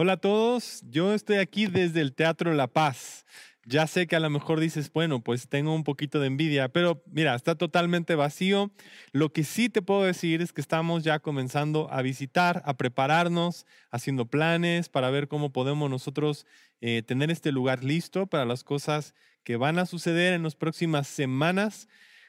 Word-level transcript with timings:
Hola 0.00 0.12
a 0.12 0.16
todos, 0.18 0.84
yo 0.88 1.12
estoy 1.12 1.38
aquí 1.38 1.66
desde 1.66 2.00
el 2.00 2.14
Teatro 2.14 2.54
La 2.54 2.68
Paz. 2.68 3.26
Ya 3.66 3.84
sé 3.88 4.06
que 4.06 4.14
a 4.14 4.20
lo 4.20 4.30
mejor 4.30 4.60
dices, 4.60 4.92
bueno, 4.92 5.24
pues 5.24 5.48
tengo 5.48 5.74
un 5.74 5.82
poquito 5.82 6.20
de 6.20 6.28
envidia, 6.28 6.68
pero 6.68 7.02
mira, 7.10 7.34
está 7.34 7.56
totalmente 7.56 8.14
vacío. 8.14 8.70
Lo 9.10 9.32
que 9.32 9.42
sí 9.42 9.68
te 9.68 9.82
puedo 9.82 10.04
decir 10.04 10.40
es 10.40 10.52
que 10.52 10.60
estamos 10.60 11.02
ya 11.02 11.18
comenzando 11.18 11.92
a 11.92 12.00
visitar, 12.02 12.62
a 12.64 12.76
prepararnos, 12.76 13.66
haciendo 13.90 14.26
planes 14.26 14.88
para 14.88 15.10
ver 15.10 15.26
cómo 15.26 15.50
podemos 15.50 15.90
nosotros 15.90 16.46
eh, 16.80 17.02
tener 17.02 17.32
este 17.32 17.50
lugar 17.50 17.82
listo 17.82 18.28
para 18.28 18.44
las 18.44 18.62
cosas 18.62 19.16
que 19.42 19.56
van 19.56 19.80
a 19.80 19.86
suceder 19.86 20.32
en 20.32 20.44
las 20.44 20.54
próximas 20.54 21.08
semanas. 21.08 21.88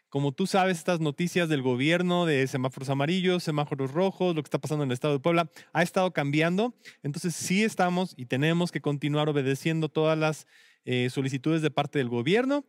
Como 0.10 0.32
tú 0.32 0.48
sabes, 0.48 0.78
estas 0.78 1.00
noticias 1.00 1.50
del 1.50 1.62
gobierno 1.62 2.26
de 2.26 2.48
semáforos 2.48 2.90
amarillos, 2.90 3.44
semáforos 3.44 3.92
rojos, 3.92 4.36
lo 4.36 4.42
que 4.42 4.48
está 4.48 4.58
pasando 4.58 4.84
en 4.84 4.90
el 4.90 4.94
estado 4.94 5.14
de 5.14 5.20
Puebla, 5.20 5.50
ha 5.72 5.84
estado 5.84 6.12
cambiando. 6.12 6.74
Entonces 7.04 7.36
sí 7.36 7.64
estamos 7.64 8.16
y 8.18 8.26
tenemos 8.26 8.72
que 8.72 8.82
continuar 8.82 9.30
obedeciendo 9.30 9.88
todas 9.88 10.18
las 10.18 10.48
eh, 10.86 11.10
solicitudes 11.12 11.62
de 11.62 11.70
parte 11.70 12.00
del 12.00 12.10
gobierno. 12.10 12.66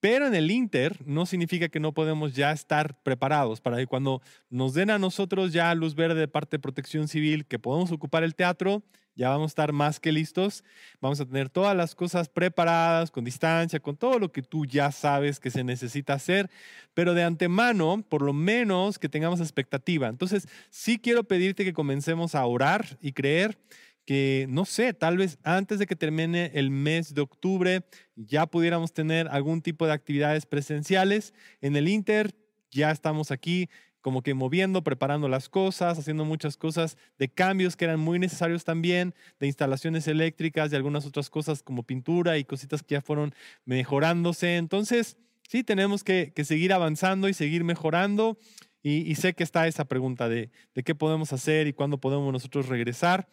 Pero 0.00 0.26
en 0.26 0.34
el 0.34 0.50
Inter 0.50 0.96
no 1.04 1.26
significa 1.26 1.68
que 1.68 1.80
no 1.80 1.92
podemos 1.92 2.34
ya 2.34 2.52
estar 2.52 3.02
preparados 3.02 3.60
para 3.60 3.76
que 3.76 3.86
cuando 3.86 4.22
nos 4.48 4.72
den 4.72 4.90
a 4.90 4.98
nosotros 4.98 5.52
ya 5.52 5.74
luz 5.74 5.94
verde 5.94 6.20
de 6.20 6.28
parte 6.28 6.56
de 6.56 6.60
protección 6.60 7.08
civil, 7.08 7.46
que 7.46 7.58
podemos 7.58 7.90
ocupar 7.90 8.22
el 8.22 8.36
teatro, 8.36 8.82
ya 9.18 9.30
vamos 9.30 9.46
a 9.46 9.52
estar 9.52 9.72
más 9.72 9.98
que 9.98 10.12
listos. 10.12 10.62
Vamos 11.00 11.20
a 11.20 11.26
tener 11.26 11.50
todas 11.50 11.76
las 11.76 11.96
cosas 11.96 12.28
preparadas, 12.28 13.10
con 13.10 13.24
distancia, 13.24 13.80
con 13.80 13.96
todo 13.96 14.20
lo 14.20 14.30
que 14.30 14.42
tú 14.42 14.64
ya 14.64 14.92
sabes 14.92 15.40
que 15.40 15.50
se 15.50 15.64
necesita 15.64 16.12
hacer, 16.12 16.48
pero 16.94 17.14
de 17.14 17.24
antemano, 17.24 18.04
por 18.08 18.22
lo 18.22 18.32
menos 18.32 18.96
que 19.00 19.08
tengamos 19.08 19.40
expectativa. 19.40 20.06
Entonces, 20.06 20.46
sí 20.70 21.00
quiero 21.00 21.24
pedirte 21.24 21.64
que 21.64 21.72
comencemos 21.72 22.36
a 22.36 22.46
orar 22.46 22.96
y 23.00 23.12
creer 23.12 23.58
que, 24.06 24.46
no 24.48 24.64
sé, 24.64 24.94
tal 24.94 25.16
vez 25.16 25.38
antes 25.42 25.80
de 25.80 25.86
que 25.86 25.96
termine 25.96 26.52
el 26.54 26.70
mes 26.70 27.12
de 27.12 27.20
octubre 27.20 27.82
ya 28.14 28.46
pudiéramos 28.46 28.92
tener 28.92 29.26
algún 29.28 29.62
tipo 29.62 29.84
de 29.84 29.94
actividades 29.94 30.46
presenciales. 30.46 31.34
En 31.60 31.74
el 31.74 31.88
Inter 31.88 32.36
ya 32.70 32.92
estamos 32.92 33.32
aquí 33.32 33.68
como 34.00 34.22
que 34.22 34.34
moviendo, 34.34 34.82
preparando 34.82 35.28
las 35.28 35.48
cosas, 35.48 35.98
haciendo 35.98 36.24
muchas 36.24 36.56
cosas 36.56 36.96
de 37.18 37.28
cambios 37.28 37.76
que 37.76 37.84
eran 37.84 38.00
muy 38.00 38.18
necesarios 38.18 38.64
también, 38.64 39.14
de 39.40 39.46
instalaciones 39.46 40.06
eléctricas 40.06 40.72
y 40.72 40.76
algunas 40.76 41.06
otras 41.06 41.30
cosas 41.30 41.62
como 41.62 41.82
pintura 41.82 42.38
y 42.38 42.44
cositas 42.44 42.82
que 42.82 42.94
ya 42.94 43.02
fueron 43.02 43.34
mejorándose. 43.64 44.56
Entonces, 44.56 45.16
sí, 45.48 45.64
tenemos 45.64 46.04
que, 46.04 46.32
seguir 46.44 46.72
avanzando 46.72 47.28
y 47.28 47.34
seguir 47.34 47.64
mejorando. 47.64 48.38
Y, 48.82 49.14
sé 49.16 49.34
que 49.34 49.42
está 49.42 49.66
esa 49.66 49.84
pregunta 49.84 50.28
de, 50.28 50.50
de 50.74 50.82
qué 50.82 50.94
podemos 50.94 51.32
hacer 51.32 51.66
y 51.66 51.72
cuándo 51.72 51.98
podemos 51.98 52.32
nosotros 52.32 52.68
regresar. 52.68 53.28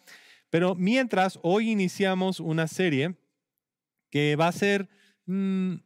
Pero 0.50 0.74
mientras, 0.74 1.38
hoy 1.42 1.70
iniciamos 1.70 2.40
una 2.40 2.66
serie 2.66 3.14
que 4.10 4.36
va 4.36 4.48
a 4.48 4.52
ser 4.52 4.88
mm, 5.26 5.76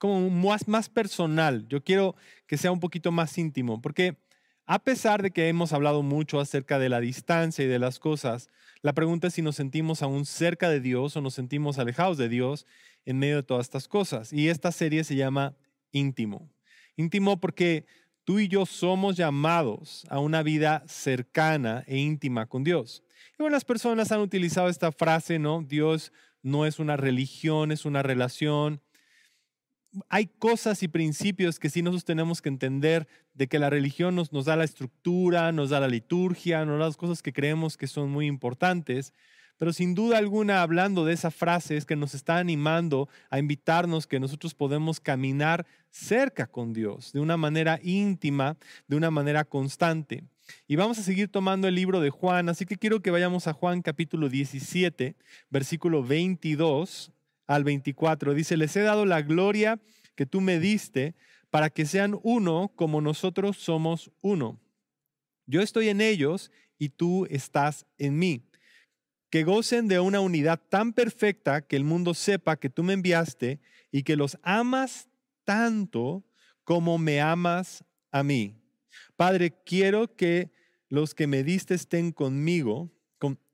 como 0.00 0.30
más, 0.30 0.66
más 0.66 0.88
personal. 0.88 1.68
Yo 1.68 1.84
quiero 1.84 2.16
que 2.46 2.56
sea 2.56 2.72
un 2.72 2.80
poquito 2.80 3.12
más 3.12 3.36
íntimo, 3.38 3.80
porque 3.80 4.16
a 4.64 4.78
pesar 4.78 5.22
de 5.22 5.30
que 5.30 5.48
hemos 5.48 5.72
hablado 5.74 6.02
mucho 6.02 6.40
acerca 6.40 6.78
de 6.78 6.88
la 6.88 7.00
distancia 7.00 7.64
y 7.64 7.68
de 7.68 7.78
las 7.78 7.98
cosas, 7.98 8.48
la 8.80 8.94
pregunta 8.94 9.26
es 9.26 9.34
si 9.34 9.42
nos 9.42 9.56
sentimos 9.56 10.02
aún 10.02 10.24
cerca 10.24 10.70
de 10.70 10.80
Dios 10.80 11.16
o 11.16 11.20
nos 11.20 11.34
sentimos 11.34 11.78
alejados 11.78 12.16
de 12.16 12.30
Dios 12.30 12.66
en 13.04 13.18
medio 13.18 13.36
de 13.36 13.42
todas 13.42 13.66
estas 13.66 13.88
cosas. 13.88 14.32
Y 14.32 14.48
esta 14.48 14.72
serie 14.72 15.04
se 15.04 15.16
llama 15.16 15.54
Íntimo. 15.92 16.48
Íntimo 16.96 17.38
porque 17.38 17.84
tú 18.24 18.38
y 18.38 18.48
yo 18.48 18.64
somos 18.64 19.16
llamados 19.16 20.06
a 20.08 20.18
una 20.18 20.42
vida 20.42 20.82
cercana 20.86 21.84
e 21.86 21.98
íntima 21.98 22.46
con 22.46 22.64
Dios. 22.64 23.02
Y 23.38 23.50
las 23.50 23.64
personas 23.64 24.12
han 24.12 24.20
utilizado 24.20 24.70
esta 24.70 24.92
frase, 24.92 25.38
¿no? 25.38 25.62
Dios 25.62 26.10
no 26.42 26.64
es 26.64 26.78
una 26.78 26.96
religión, 26.96 27.70
es 27.70 27.84
una 27.84 28.02
relación. 28.02 28.80
Hay 30.08 30.26
cosas 30.26 30.82
y 30.82 30.88
principios 30.88 31.58
que 31.58 31.70
sí 31.70 31.82
nosotros 31.82 32.04
tenemos 32.04 32.40
que 32.40 32.48
entender 32.48 33.08
de 33.34 33.48
que 33.48 33.58
la 33.58 33.70
religión 33.70 34.14
nos, 34.14 34.32
nos 34.32 34.44
da 34.44 34.56
la 34.56 34.64
estructura, 34.64 35.50
nos 35.52 35.70
da 35.70 35.80
la 35.80 35.88
liturgia, 35.88 36.64
nos 36.64 36.78
da 36.78 36.86
las 36.86 36.96
cosas 36.96 37.22
que 37.22 37.32
creemos 37.32 37.76
que 37.76 37.86
son 37.86 38.10
muy 38.10 38.26
importantes. 38.26 39.12
Pero 39.60 39.74
sin 39.74 39.94
duda 39.94 40.16
alguna, 40.16 40.62
hablando 40.62 41.04
de 41.04 41.12
esa 41.12 41.30
frase, 41.30 41.76
es 41.76 41.84
que 41.84 41.94
nos 41.94 42.14
está 42.14 42.38
animando 42.38 43.10
a 43.28 43.38
invitarnos 43.38 44.06
que 44.06 44.18
nosotros 44.18 44.54
podemos 44.54 45.00
caminar 45.00 45.66
cerca 45.90 46.46
con 46.46 46.72
Dios, 46.72 47.12
de 47.12 47.20
una 47.20 47.36
manera 47.36 47.78
íntima, 47.82 48.56
de 48.88 48.96
una 48.96 49.10
manera 49.10 49.44
constante. 49.44 50.24
Y 50.66 50.76
vamos 50.76 50.98
a 50.98 51.02
seguir 51.02 51.28
tomando 51.28 51.68
el 51.68 51.74
libro 51.74 52.00
de 52.00 52.08
Juan, 52.08 52.48
así 52.48 52.64
que 52.64 52.76
quiero 52.76 53.02
que 53.02 53.10
vayamos 53.10 53.48
a 53.48 53.52
Juan 53.52 53.82
capítulo 53.82 54.30
17, 54.30 55.14
versículo 55.50 56.02
22 56.02 57.12
al 57.50 57.64
24. 57.64 58.32
Dice, 58.32 58.56
les 58.56 58.76
he 58.76 58.80
dado 58.80 59.04
la 59.06 59.22
gloria 59.22 59.80
que 60.14 60.24
tú 60.24 60.40
me 60.40 60.60
diste 60.60 61.16
para 61.50 61.68
que 61.68 61.84
sean 61.84 62.16
uno 62.22 62.72
como 62.76 63.00
nosotros 63.00 63.56
somos 63.56 64.12
uno. 64.20 64.60
Yo 65.46 65.60
estoy 65.60 65.88
en 65.88 66.00
ellos 66.00 66.52
y 66.78 66.90
tú 66.90 67.26
estás 67.28 67.86
en 67.98 68.20
mí. 68.20 68.46
Que 69.30 69.42
gocen 69.42 69.88
de 69.88 69.98
una 69.98 70.20
unidad 70.20 70.60
tan 70.68 70.92
perfecta 70.92 71.60
que 71.60 71.74
el 71.74 71.82
mundo 71.82 72.14
sepa 72.14 72.56
que 72.56 72.70
tú 72.70 72.84
me 72.84 72.92
enviaste 72.92 73.58
y 73.90 74.04
que 74.04 74.14
los 74.14 74.38
amas 74.42 75.08
tanto 75.42 76.24
como 76.62 76.98
me 76.98 77.20
amas 77.20 77.84
a 78.12 78.22
mí. 78.22 78.54
Padre, 79.16 79.60
quiero 79.64 80.14
que 80.14 80.52
los 80.88 81.16
que 81.16 81.26
me 81.26 81.42
diste 81.42 81.74
estén 81.74 82.12
conmigo, 82.12 82.92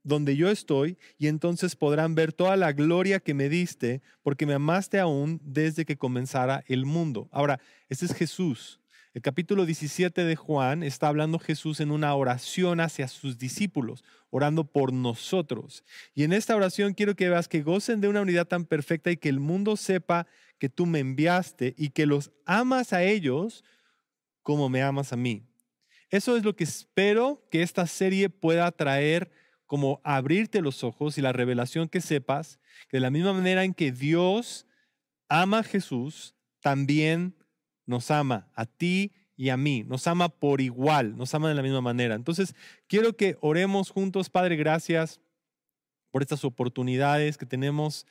donde 0.07 0.37
yo 0.37 0.49
estoy, 0.49 0.97
y 1.17 1.27
entonces 1.27 1.75
podrán 1.75 2.15
ver 2.15 2.31
toda 2.31 2.55
la 2.55 2.71
gloria 2.71 3.19
que 3.19 3.33
me 3.33 3.49
diste, 3.49 4.01
porque 4.23 4.45
me 4.45 4.53
amaste 4.53 4.99
aún 4.99 5.41
desde 5.43 5.85
que 5.85 5.97
comenzara 5.97 6.63
el 6.67 6.85
mundo. 6.85 7.27
Ahora, 7.31 7.59
este 7.89 8.05
es 8.05 8.13
Jesús. 8.13 8.79
El 9.13 9.21
capítulo 9.21 9.65
17 9.65 10.23
de 10.23 10.35
Juan 10.35 10.83
está 10.83 11.07
hablando 11.07 11.39
Jesús 11.39 11.79
en 11.79 11.91
una 11.91 12.13
oración 12.15 12.79
hacia 12.79 13.07
sus 13.07 13.37
discípulos, 13.37 14.03
orando 14.29 14.63
por 14.63 14.93
nosotros. 14.93 15.83
Y 16.13 16.23
en 16.23 16.33
esta 16.33 16.55
oración 16.55 16.93
quiero 16.93 17.15
que 17.15 17.27
veas 17.27 17.47
que 17.47 17.61
gocen 17.61 17.99
de 17.99 18.07
una 18.07 18.21
unidad 18.21 18.47
tan 18.47 18.63
perfecta 18.63 19.11
y 19.11 19.17
que 19.17 19.29
el 19.29 19.39
mundo 19.39 19.75
sepa 19.75 20.27
que 20.57 20.69
tú 20.69 20.85
me 20.85 20.99
enviaste 20.99 21.73
y 21.77 21.89
que 21.89 22.05
los 22.05 22.31
amas 22.45 22.93
a 22.93 23.03
ellos 23.03 23.63
como 24.41 24.69
me 24.69 24.83
amas 24.83 25.11
a 25.11 25.17
mí. 25.17 25.43
Eso 26.09 26.37
es 26.37 26.45
lo 26.45 26.55
que 26.55 26.63
espero 26.63 27.45
que 27.51 27.63
esta 27.63 27.85
serie 27.87 28.29
pueda 28.29 28.71
traer 28.71 29.31
como 29.67 30.01
abrirte 30.03 30.61
los 30.61 30.83
ojos 30.83 31.17
y 31.17 31.21
la 31.21 31.33
revelación 31.33 31.89
que 31.89 32.01
sepas 32.01 32.59
que 32.89 32.97
de 32.97 33.01
la 33.01 33.11
misma 33.11 33.33
manera 33.33 33.63
en 33.63 33.73
que 33.73 33.91
Dios 33.91 34.65
ama 35.29 35.59
a 35.59 35.63
Jesús, 35.63 36.35
también 36.61 37.35
nos 37.85 38.09
ama 38.09 38.49
a 38.55 38.65
ti 38.65 39.11
y 39.35 39.49
a 39.49 39.57
mí, 39.57 39.83
nos 39.83 40.07
ama 40.07 40.29
por 40.29 40.61
igual, 40.61 41.15
nos 41.15 41.35
ama 41.35 41.49
de 41.49 41.55
la 41.55 41.61
misma 41.61 41.81
manera. 41.81 42.15
Entonces, 42.15 42.55
quiero 42.87 43.15
que 43.15 43.37
oremos 43.41 43.91
juntos, 43.91 44.29
Padre, 44.29 44.55
gracias 44.55 45.21
por 46.09 46.23
estas 46.23 46.43
oportunidades 46.43 47.37
que 47.37 47.45
tenemos. 47.45 48.07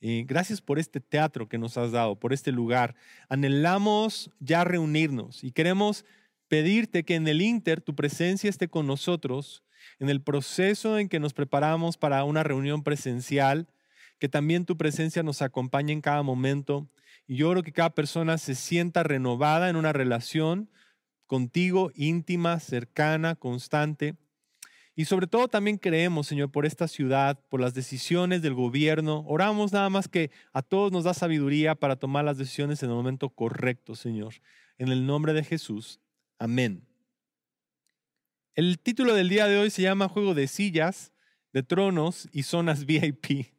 Gracias 0.00 0.60
por 0.60 0.78
este 0.78 1.00
teatro 1.00 1.48
que 1.48 1.56
nos 1.56 1.78
has 1.78 1.92
dado, 1.92 2.18
por 2.18 2.34
este 2.34 2.52
lugar. 2.52 2.94
Anhelamos 3.30 4.30
ya 4.38 4.62
reunirnos 4.62 5.42
y 5.42 5.50
queremos 5.50 6.04
pedirte 6.48 7.04
que 7.04 7.14
en 7.14 7.26
el 7.26 7.40
Inter 7.40 7.80
tu 7.80 7.94
presencia 7.94 8.50
esté 8.50 8.68
con 8.68 8.86
nosotros, 8.86 9.63
en 9.98 10.08
el 10.08 10.22
proceso 10.22 10.98
en 10.98 11.08
que 11.08 11.20
nos 11.20 11.32
preparamos 11.32 11.96
para 11.96 12.24
una 12.24 12.42
reunión 12.42 12.82
presencial, 12.82 13.68
que 14.18 14.28
también 14.28 14.64
tu 14.64 14.76
presencia 14.76 15.22
nos 15.22 15.42
acompañe 15.42 15.92
en 15.92 16.00
cada 16.00 16.22
momento. 16.22 16.88
Y 17.26 17.36
yo 17.36 17.50
creo 17.50 17.62
que 17.62 17.72
cada 17.72 17.90
persona 17.90 18.38
se 18.38 18.54
sienta 18.54 19.02
renovada 19.02 19.68
en 19.68 19.76
una 19.76 19.92
relación 19.92 20.70
contigo, 21.26 21.90
íntima, 21.94 22.60
cercana, 22.60 23.34
constante. 23.34 24.16
Y 24.96 25.06
sobre 25.06 25.26
todo 25.26 25.48
también 25.48 25.78
creemos, 25.78 26.28
Señor, 26.28 26.52
por 26.52 26.66
esta 26.66 26.86
ciudad, 26.86 27.40
por 27.48 27.60
las 27.60 27.74
decisiones 27.74 28.42
del 28.42 28.54
gobierno. 28.54 29.24
Oramos 29.26 29.72
nada 29.72 29.90
más 29.90 30.06
que 30.06 30.30
a 30.52 30.62
todos 30.62 30.92
nos 30.92 31.04
da 31.04 31.14
sabiduría 31.14 31.74
para 31.74 31.96
tomar 31.96 32.24
las 32.24 32.38
decisiones 32.38 32.82
en 32.82 32.90
el 32.90 32.94
momento 32.94 33.30
correcto, 33.30 33.96
Señor. 33.96 34.34
En 34.78 34.88
el 34.88 35.06
nombre 35.06 35.32
de 35.32 35.42
Jesús. 35.42 36.00
Amén. 36.38 36.86
El 38.56 38.78
título 38.78 39.14
del 39.14 39.28
día 39.28 39.48
de 39.48 39.58
hoy 39.58 39.68
se 39.68 39.82
llama 39.82 40.08
Juego 40.08 40.32
de 40.32 40.46
sillas, 40.46 41.12
de 41.52 41.64
tronos 41.64 42.28
y 42.30 42.44
zonas 42.44 42.86
VIP. 42.86 43.52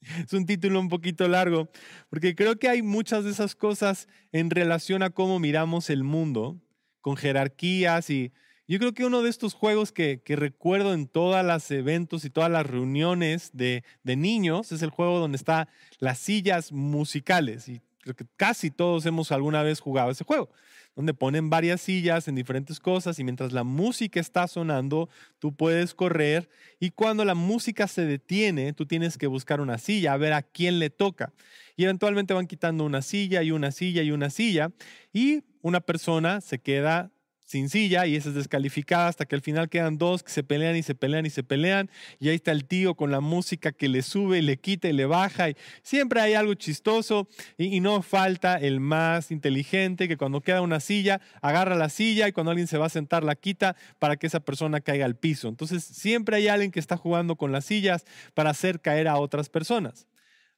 Es 0.00 0.32
un 0.32 0.44
título 0.44 0.80
un 0.80 0.88
poquito 0.88 1.28
largo, 1.28 1.70
porque 2.08 2.34
creo 2.34 2.58
que 2.58 2.68
hay 2.68 2.82
muchas 2.82 3.22
de 3.22 3.30
esas 3.30 3.54
cosas 3.54 4.08
en 4.32 4.50
relación 4.50 5.04
a 5.04 5.10
cómo 5.10 5.38
miramos 5.38 5.88
el 5.88 6.02
mundo, 6.02 6.60
con 7.00 7.16
jerarquías 7.16 8.10
y 8.10 8.32
yo 8.66 8.80
creo 8.80 8.92
que 8.92 9.04
uno 9.04 9.22
de 9.22 9.30
estos 9.30 9.54
juegos 9.54 9.92
que, 9.92 10.20
recuerdo 10.26 10.94
en 10.94 11.06
todos 11.06 11.44
los 11.44 11.70
eventos 11.70 12.24
y 12.24 12.30
todas 12.30 12.50
las 12.50 12.66
reuniones 12.66 13.50
de, 13.52 13.84
de 14.02 14.16
niños 14.16 14.72
es 14.72 14.82
el 14.82 14.90
juego 14.90 15.20
donde 15.20 15.36
están 15.36 15.68
las 15.98 16.18
sillas 16.18 16.72
musicales. 16.72 17.68
Y 17.68 17.82
creo 18.00 18.16
que 18.16 18.26
casi 18.36 18.70
todos 18.70 19.06
hemos 19.06 19.30
alguna 19.32 19.62
vez 19.62 19.80
jugado 19.80 20.10
ese 20.10 20.24
juego, 20.24 20.50
donde 20.94 21.14
ponen 21.14 21.50
varias 21.50 21.80
sillas 21.80 22.28
en 22.28 22.34
diferentes 22.34 22.80
cosas 22.80 23.18
y 23.18 23.24
mientras 23.24 23.52
la 23.52 23.64
música 23.64 24.20
está 24.20 24.46
sonando, 24.48 25.08
tú 25.38 25.54
puedes 25.54 25.94
correr 25.94 26.48
y 26.78 26.90
cuando 26.90 27.24
la 27.24 27.34
música 27.34 27.86
se 27.88 28.04
detiene, 28.04 28.72
tú 28.72 28.86
tienes 28.86 29.16
que 29.16 29.26
buscar 29.26 29.60
una 29.60 29.78
silla, 29.78 30.12
a 30.12 30.16
ver 30.16 30.32
a 30.32 30.42
quién 30.42 30.78
le 30.78 30.90
toca. 30.90 31.32
Y 31.76 31.84
eventualmente 31.84 32.34
van 32.34 32.46
quitando 32.46 32.84
una 32.84 33.02
silla 33.02 33.42
y 33.42 33.50
una 33.50 33.70
silla 33.72 34.02
y 34.02 34.10
una 34.10 34.30
silla 34.30 34.70
y 35.12 35.44
una 35.62 35.80
persona 35.80 36.40
se 36.40 36.58
queda 36.58 37.10
sin 37.50 37.68
silla 37.68 38.06
y 38.06 38.14
esa 38.14 38.28
es 38.28 38.36
descalificada 38.36 39.08
hasta 39.08 39.26
que 39.26 39.34
al 39.34 39.40
final 39.40 39.68
quedan 39.68 39.98
dos 39.98 40.22
que 40.22 40.30
se 40.30 40.44
pelean 40.44 40.76
y 40.76 40.84
se 40.84 40.94
pelean 40.94 41.26
y 41.26 41.30
se 41.30 41.42
pelean 41.42 41.90
y 42.20 42.28
ahí 42.28 42.36
está 42.36 42.52
el 42.52 42.64
tío 42.64 42.94
con 42.94 43.10
la 43.10 43.18
música 43.18 43.72
que 43.72 43.88
le 43.88 44.02
sube 44.02 44.38
y 44.38 44.42
le 44.42 44.56
quita 44.56 44.86
y 44.86 44.92
le 44.92 45.04
baja 45.04 45.50
y 45.50 45.56
siempre 45.82 46.20
hay 46.20 46.34
algo 46.34 46.54
chistoso 46.54 47.26
y, 47.58 47.80
no 47.80 48.02
falta 48.02 48.56
el 48.56 48.78
más 48.78 49.32
inteligente 49.32 50.06
que 50.06 50.16
cuando 50.16 50.42
queda 50.42 50.60
una 50.60 50.78
silla 50.78 51.20
agarra 51.42 51.74
la 51.74 51.88
silla 51.88 52.28
y 52.28 52.32
cuando 52.32 52.52
alguien 52.52 52.68
se 52.68 52.78
va 52.78 52.86
a 52.86 52.90
sentar 52.90 53.24
la 53.24 53.34
quita 53.34 53.74
para 53.98 54.16
que 54.16 54.28
esa 54.28 54.40
persona 54.40 54.80
caiga 54.80 55.06
al 55.06 55.16
piso. 55.16 55.48
Entonces 55.48 55.82
siempre 55.82 56.36
hay 56.36 56.46
alguien 56.46 56.70
que 56.70 56.78
está 56.78 56.96
jugando 56.96 57.34
con 57.34 57.50
las 57.50 57.64
sillas 57.64 58.04
para 58.34 58.50
hacer 58.50 58.80
caer 58.80 59.08
a 59.08 59.16
otras 59.16 59.48
personas. 59.48 60.06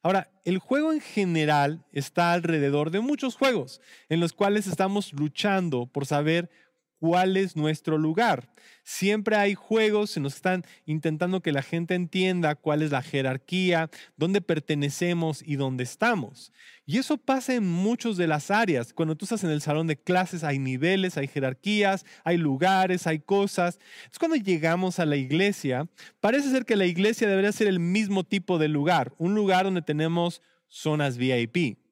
Ahora, 0.03 0.29
el 0.43 0.57
juego 0.57 0.91
en 0.91 0.99
general 0.99 1.85
está 1.93 2.33
alrededor 2.33 2.91
de 2.91 2.99
muchos 2.99 3.37
juegos 3.37 3.79
en 4.09 4.19
los 4.19 4.33
cuales 4.33 4.67
estamos 4.67 5.13
luchando 5.13 5.85
por 5.85 6.05
saber 6.05 6.49
cuál 7.03 7.35
es 7.35 7.57
nuestro 7.57 7.97
lugar. 7.97 8.47
Siempre 8.85 9.35
hay 9.35 9.55
juegos 9.55 10.15
los 10.15 10.31
que 10.31 10.37
están 10.37 10.63
intentando 10.85 11.41
que 11.41 11.51
la 11.51 11.61
gente 11.61 11.95
entienda 11.95 12.55
cuál 12.55 12.81
es 12.81 12.91
la 12.91 13.01
jerarquía, 13.01 13.89
dónde 14.15 14.39
pertenecemos 14.39 15.43
y 15.45 15.57
dónde 15.57 15.83
estamos. 15.83 16.53
Y 16.85 16.99
eso 16.99 17.17
pasa 17.17 17.55
en 17.55 17.65
muchas 17.65 18.15
de 18.15 18.27
las 18.27 18.51
áreas. 18.51 18.93
Cuando 18.93 19.17
tú 19.17 19.25
estás 19.25 19.43
en 19.43 19.49
el 19.49 19.59
salón 19.59 19.87
de 19.87 19.97
clases 19.97 20.45
hay 20.45 20.59
niveles, 20.59 21.17
hay 21.17 21.27
jerarquías, 21.27 22.05
hay 22.23 22.37
lugares, 22.37 23.05
hay 23.05 23.19
cosas. 23.19 23.79
Es 24.09 24.17
cuando 24.17 24.37
llegamos 24.37 24.97
a 24.99 25.05
la 25.05 25.17
iglesia, 25.17 25.89
parece 26.21 26.51
ser 26.51 26.63
que 26.63 26.77
la 26.77 26.85
iglesia 26.85 27.27
debería 27.27 27.51
ser 27.51 27.67
el 27.67 27.81
mismo 27.81 28.23
tipo 28.23 28.57
de 28.59 28.69
lugar, 28.69 29.11
un 29.17 29.35
lugar 29.35 29.65
donde 29.65 29.81
tenemos 29.81 30.41
zonas 30.69 31.17
VIP 31.17 31.82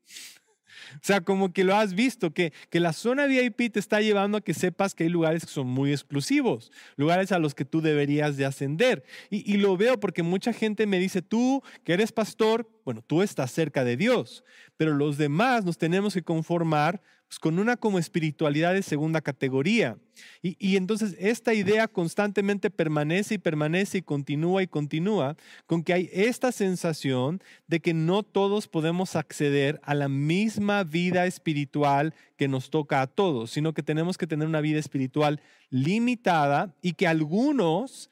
o 0.95 0.99
sea, 1.01 1.21
como 1.21 1.53
que 1.53 1.63
lo 1.63 1.75
has 1.75 1.93
visto, 1.93 2.33
que, 2.33 2.53
que 2.69 2.79
la 2.79 2.93
zona 2.93 3.25
VIP 3.25 3.71
te 3.71 3.79
está 3.79 4.01
llevando 4.01 4.37
a 4.37 4.41
que 4.41 4.53
sepas 4.53 4.93
que 4.93 5.03
hay 5.05 5.09
lugares 5.09 5.45
que 5.45 5.51
son 5.51 5.67
muy 5.67 5.91
exclusivos, 5.91 6.71
lugares 6.95 7.31
a 7.31 7.39
los 7.39 7.55
que 7.55 7.65
tú 7.65 7.81
deberías 7.81 8.37
de 8.37 8.45
ascender. 8.45 9.03
Y, 9.29 9.51
y 9.51 9.57
lo 9.57 9.77
veo 9.77 9.99
porque 9.99 10.23
mucha 10.23 10.53
gente 10.53 10.85
me 10.87 10.99
dice, 10.99 11.21
tú 11.21 11.61
que 11.83 11.93
eres 11.93 12.11
pastor, 12.11 12.69
bueno, 12.85 13.03
tú 13.05 13.21
estás 13.21 13.51
cerca 13.51 13.83
de 13.83 13.97
Dios, 13.97 14.43
pero 14.77 14.93
los 14.93 15.17
demás 15.17 15.65
nos 15.65 15.77
tenemos 15.77 16.13
que 16.13 16.23
conformar 16.23 17.01
con 17.39 17.59
una 17.59 17.77
como 17.77 17.99
espiritualidad 17.99 18.73
de 18.73 18.83
segunda 18.83 19.21
categoría. 19.21 19.97
Y, 20.41 20.75
entonces 20.75 21.15
esta 21.19 21.53
idea 21.53 21.87
constantemente 21.87 22.69
permanece 22.69 23.35
y 23.35 23.37
permanece 23.37 23.99
y 23.99 24.01
continúa 24.01 24.61
y 24.61 24.67
continúa 24.67 25.35
con 25.65 25.83
que 25.83 25.93
hay 25.93 26.09
esta 26.11 26.51
sensación 26.51 27.41
de 27.67 27.79
que 27.79 27.93
no 27.93 28.23
todos 28.23 28.67
podemos 28.67 29.15
acceder 29.15 29.79
a 29.83 29.95
la 29.95 30.09
misma 30.09 30.83
vida 30.83 31.25
espiritual 31.25 32.13
que 32.37 32.47
nos 32.47 32.69
toca 32.69 33.01
a 33.01 33.07
todos, 33.07 33.51
sino 33.51 33.73
que 33.73 33.83
tenemos 33.83 34.17
que 34.17 34.27
tener 34.27 34.47
una 34.47 34.61
vida 34.61 34.79
espiritual 34.79 35.41
limitada 35.69 36.75
y 36.81 36.93
que 36.93 37.07
algunos 37.07 38.11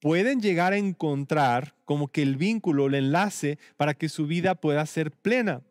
pueden 0.00 0.40
llegar 0.40 0.72
a 0.72 0.78
encontrar 0.78 1.74
como 1.84 2.08
que 2.08 2.22
el 2.22 2.36
vínculo, 2.36 2.86
el 2.86 2.94
enlace 2.94 3.58
para 3.76 3.94
que 3.94 4.08
su 4.08 4.26
vida 4.26 4.54
pueda 4.54 4.84
ser 4.86 5.10
plena. 5.10 5.62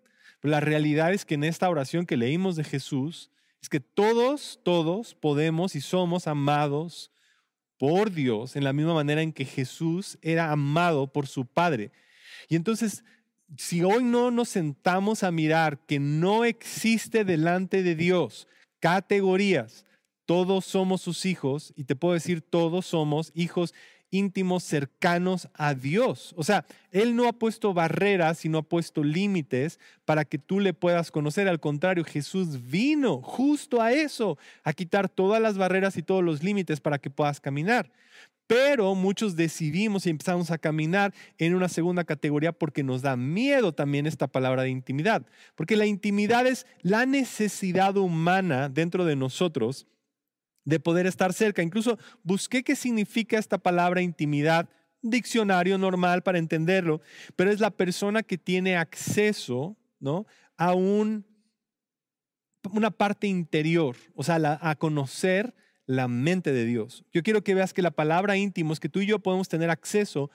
La 0.41 0.59
realidad 0.59 1.13
es 1.13 1.25
que 1.25 1.35
en 1.35 1.43
esta 1.43 1.69
oración 1.69 2.05
que 2.05 2.17
leímos 2.17 2.55
de 2.55 2.63
Jesús, 2.63 3.31
es 3.61 3.69
que 3.69 3.79
todos, 3.79 4.59
todos 4.63 5.15
podemos 5.15 5.75
y 5.75 5.81
somos 5.81 6.27
amados 6.27 7.11
por 7.77 8.11
Dios 8.11 8.55
en 8.55 8.63
la 8.63 8.73
misma 8.73 8.93
manera 8.93 9.21
en 9.21 9.33
que 9.33 9.45
Jesús 9.45 10.17
era 10.21 10.51
amado 10.51 11.11
por 11.11 11.27
su 11.27 11.45
Padre. 11.45 11.91
Y 12.49 12.55
entonces, 12.55 13.03
si 13.57 13.83
hoy 13.83 14.03
no 14.03 14.31
nos 14.31 14.49
sentamos 14.49 15.23
a 15.23 15.31
mirar 15.31 15.79
que 15.85 15.99
no 15.99 16.45
existe 16.45 17.23
delante 17.23 17.83
de 17.83 17.95
Dios 17.95 18.47
categorías, 18.79 19.85
todos 20.25 20.65
somos 20.65 21.01
sus 21.01 21.25
hijos, 21.25 21.73
y 21.75 21.85
te 21.85 21.95
puedo 21.95 22.13
decir, 22.13 22.41
todos 22.41 22.85
somos 22.85 23.31
hijos 23.33 23.73
íntimos, 24.11 24.63
cercanos 24.63 25.49
a 25.53 25.73
Dios. 25.73 26.33
O 26.37 26.43
sea, 26.43 26.65
Él 26.91 27.15
no 27.15 27.27
ha 27.27 27.33
puesto 27.33 27.73
barreras, 27.73 28.39
sino 28.39 28.59
ha 28.59 28.63
puesto 28.63 29.03
límites 29.03 29.79
para 30.05 30.25
que 30.25 30.37
tú 30.37 30.59
le 30.59 30.73
puedas 30.73 31.11
conocer. 31.11 31.47
Al 31.47 31.59
contrario, 31.59 32.03
Jesús 32.03 32.67
vino 32.69 33.21
justo 33.21 33.81
a 33.81 33.91
eso, 33.91 34.37
a 34.63 34.73
quitar 34.73 35.09
todas 35.09 35.41
las 35.41 35.57
barreras 35.57 35.97
y 35.97 36.03
todos 36.03 36.23
los 36.23 36.43
límites 36.43 36.79
para 36.79 36.99
que 36.99 37.09
puedas 37.09 37.39
caminar. 37.39 37.91
Pero 38.47 38.95
muchos 38.95 39.35
decidimos 39.35 40.07
y 40.07 40.09
empezamos 40.09 40.51
a 40.51 40.57
caminar 40.57 41.13
en 41.37 41.53
una 41.53 41.67
segunda 41.67 42.05
categoría 42.05 42.53
porque 42.53 42.81
nos 42.81 43.01
da 43.01 43.17
miedo 43.17 43.73
también 43.73 44.07
esta 44.07 44.27
palabra 44.27 44.63
de 44.63 44.69
intimidad. 44.69 45.25
Porque 45.55 45.75
la 45.75 45.85
intimidad 45.85 46.47
es 46.47 46.65
la 46.81 47.05
necesidad 47.05 47.97
humana 47.97 48.69
dentro 48.69 49.03
de 49.03 49.17
nosotros 49.17 49.85
de 50.67 50.81
poder 50.81 51.07
estar 51.07 51.31
cerca. 51.31 51.63
Incluso 51.63 51.97
busqué 52.23 52.61
qué 52.61 52.75
significa 52.75 53.39
esta 53.39 53.57
palabra 53.57 54.01
intimidad, 54.01 54.67
diccionario 55.01 55.77
normal 55.77 56.23
para 56.23 56.39
entenderlo, 56.39 56.99
pero 57.37 57.51
es 57.51 57.61
la 57.61 57.71
persona 57.71 58.21
que 58.21 58.37
tiene 58.37 58.75
acceso 58.75 59.77
¿no? 60.01 60.27
a 60.57 60.73
un, 60.73 61.25
una 62.69 62.91
parte 62.91 63.27
interior, 63.27 63.95
o 64.13 64.23
sea, 64.23 64.59
a 64.61 64.75
conocer 64.75 65.55
la 65.85 66.09
mente 66.09 66.51
de 66.51 66.65
Dios. 66.65 67.05
Yo 67.13 67.23
quiero 67.23 67.45
que 67.45 67.55
veas 67.55 67.73
que 67.73 67.81
la 67.81 67.91
palabra 67.91 68.35
íntimo 68.35 68.73
es 68.73 68.81
que 68.81 68.89
tú 68.89 68.99
y 68.99 69.05
yo 69.05 69.19
podemos 69.19 69.47
tener 69.47 69.69
acceso 69.69 70.29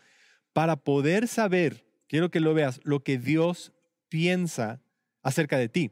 para 0.54 0.76
poder 0.76 1.28
saber, 1.28 1.84
quiero 2.08 2.30
que 2.30 2.40
lo 2.40 2.54
veas, 2.54 2.80
lo 2.84 3.00
que 3.00 3.18
Dios 3.18 3.74
piensa 4.08 4.80
acerca 5.22 5.58
de 5.58 5.68
ti. 5.68 5.90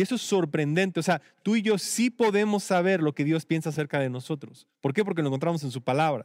Y 0.00 0.02
eso 0.02 0.14
es 0.14 0.22
sorprendente. 0.22 0.98
O 0.98 1.02
sea, 1.02 1.20
tú 1.42 1.56
y 1.56 1.62
yo 1.62 1.76
sí 1.76 2.08
podemos 2.08 2.64
saber 2.64 3.02
lo 3.02 3.14
que 3.14 3.22
Dios 3.22 3.44
piensa 3.44 3.68
acerca 3.68 3.98
de 3.98 4.08
nosotros. 4.08 4.66
¿Por 4.80 4.94
qué? 4.94 5.04
Porque 5.04 5.20
lo 5.20 5.28
encontramos 5.28 5.62
en 5.62 5.70
su 5.70 5.82
palabra. 5.82 6.24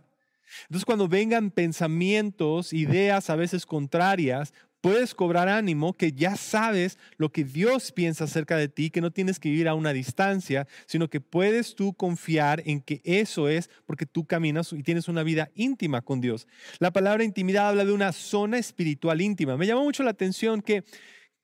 Entonces, 0.61 0.85
cuando 0.85 1.09
vengan 1.09 1.51
pensamientos, 1.51 2.71
ideas 2.71 3.29
a 3.29 3.35
veces 3.35 3.65
contrarias, 3.65 4.53
puedes 4.79 5.13
cobrar 5.13 5.49
ánimo 5.49 5.91
que 5.91 6.13
ya 6.13 6.37
sabes 6.37 6.97
lo 7.17 7.33
que 7.33 7.43
Dios 7.43 7.91
piensa 7.91 8.23
acerca 8.23 8.55
de 8.55 8.69
ti, 8.69 8.91
que 8.91 9.01
no 9.01 9.11
tienes 9.11 9.39
que 9.39 9.49
vivir 9.49 9.67
a 9.67 9.75
una 9.75 9.91
distancia, 9.91 10.69
sino 10.85 11.09
que 11.09 11.19
puedes 11.19 11.75
tú 11.75 11.95
confiar 11.95 12.63
en 12.65 12.79
que 12.79 13.01
eso 13.03 13.49
es 13.49 13.69
porque 13.85 14.05
tú 14.05 14.25
caminas 14.25 14.71
y 14.71 14.83
tienes 14.83 15.09
una 15.09 15.23
vida 15.23 15.51
íntima 15.53 16.01
con 16.01 16.21
Dios. 16.21 16.47
La 16.79 16.93
palabra 16.93 17.25
intimidad 17.25 17.67
habla 17.67 17.83
de 17.83 17.91
una 17.91 18.13
zona 18.13 18.57
espiritual 18.57 19.19
íntima. 19.19 19.57
Me 19.57 19.67
llamó 19.67 19.83
mucho 19.83 20.03
la 20.03 20.11
atención 20.11 20.61
que 20.61 20.85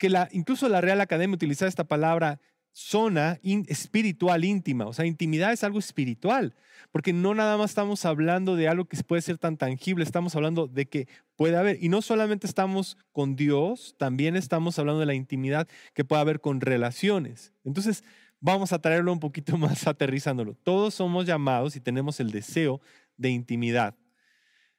que 0.02 0.10
la, 0.10 0.28
incluso 0.32 0.68
la 0.68 0.82
Real 0.82 1.00
Academia 1.00 1.36
utiliza 1.36 1.68
esta 1.68 1.84
palabra 1.84 2.40
zona 2.72 3.40
espiritual 3.44 4.44
íntima, 4.44 4.88
o 4.88 4.94
sea, 4.94 5.06
intimidad 5.06 5.54
es 5.54 5.64
algo 5.64 5.78
espiritual, 5.78 6.56
porque 6.92 7.14
no 7.14 7.36
nada 7.36 7.56
más 7.56 7.70
estamos 7.70 8.04
hablando 8.06 8.56
de 8.56 8.68
algo 8.68 8.86
que 8.86 8.98
puede 9.04 9.22
ser 9.22 9.38
tan 9.38 9.58
tangible, 9.58 10.04
estamos 10.04 10.36
hablando 10.36 10.66
de 10.66 10.88
que 10.88 11.08
puede 11.36 11.56
haber, 11.56 11.78
y 11.84 11.90
no 11.90 12.02
solamente 12.02 12.48
estamos 12.48 12.98
con 13.12 13.36
Dios, 13.36 13.94
también 14.00 14.36
estamos 14.36 14.80
hablando 14.80 15.02
de 15.02 15.06
la 15.06 15.14
intimidad 15.14 15.68
que 15.94 16.04
puede 16.04 16.22
haber 16.22 16.42
con 16.42 16.62
relaciones. 16.62 17.54
Entonces, 17.64 18.04
vamos 18.40 18.74
a 18.74 18.82
traerlo 18.82 19.14
un 19.14 19.20
poquito 19.20 19.56
más 19.60 19.86
aterrizándolo. 19.86 20.56
Todos 20.64 20.96
somos 20.96 21.28
llamados 21.28 21.76
y 21.76 21.80
tenemos 21.80 22.20
el 22.20 22.32
deseo 22.32 22.82
de 23.18 23.30
intimidad, 23.30 23.94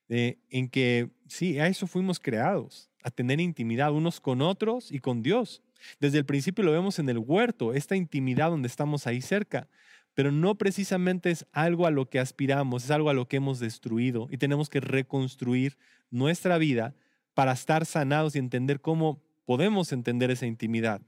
en 0.09 0.69
que 0.69 1.11
sí, 1.29 1.61
a 1.61 1.69
eso 1.69 1.87
fuimos 1.87 2.19
creados 2.19 2.92
a 3.03 3.11
tener 3.11 3.41
intimidad 3.41 3.93
unos 3.93 4.21
con 4.21 4.43
otros 4.43 4.91
y 4.93 5.01
con 5.01 5.23
Dios. 5.23 5.63
Desde 6.01 6.19
el 6.19 6.25
principio 6.25 6.65
lo 6.65 6.73
vemos 6.73 6.99
en 6.99 7.09
el 7.09 7.19
huerto, 7.19 7.75
esta 7.75 7.97
intimidad 7.97 8.51
donde 8.51 8.69
estamos 8.69 9.07
ahí 9.07 9.21
cerca, 9.21 9.69
pero 10.15 10.31
no 10.31 10.57
precisamente 10.57 11.31
es 11.31 11.47
algo 11.53 11.87
a 11.87 11.91
lo 11.91 12.09
que 12.09 12.19
aspiramos, 12.19 12.85
es 12.85 12.91
algo 12.91 13.11
a 13.11 13.15
lo 13.15 13.27
que 13.27 13.37
hemos 13.37 13.59
destruido 13.59 14.29
y 14.31 14.39
tenemos 14.39 14.69
que 14.69 14.81
reconstruir 14.81 15.77
nuestra 16.11 16.59
vida 16.59 16.95
para 17.35 17.53
estar 17.53 17.87
sanados 17.87 18.37
y 18.37 18.39
entender 18.39 18.81
cómo 18.81 19.23
podemos 19.45 19.93
entender 19.93 20.31
esa 20.31 20.47
intimidad. 20.47 21.01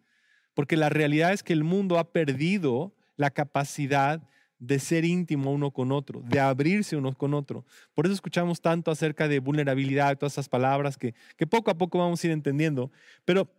Porque 0.54 0.76
la 0.76 0.88
realidad 0.88 1.32
es 1.32 1.42
que 1.42 1.52
el 1.52 1.64
mundo 1.64 1.98
ha 1.98 2.12
perdido 2.12 2.94
la 3.16 3.30
capacidad 3.30 4.22
de 4.66 4.78
ser 4.78 5.04
íntimo 5.04 5.52
uno 5.52 5.70
con 5.70 5.92
otro, 5.92 6.22
de 6.22 6.40
abrirse 6.40 6.96
uno 6.96 7.14
con 7.14 7.34
otro. 7.34 7.64
Por 7.94 8.06
eso 8.06 8.14
escuchamos 8.14 8.60
tanto 8.60 8.90
acerca 8.90 9.28
de 9.28 9.38
vulnerabilidad, 9.38 10.16
todas 10.18 10.34
esas 10.34 10.48
palabras 10.48 10.96
que, 10.96 11.14
que 11.36 11.46
poco 11.46 11.70
a 11.70 11.78
poco 11.78 11.98
vamos 11.98 12.22
a 12.22 12.26
ir 12.26 12.32
entendiendo. 12.32 12.90
Pero 13.24 13.50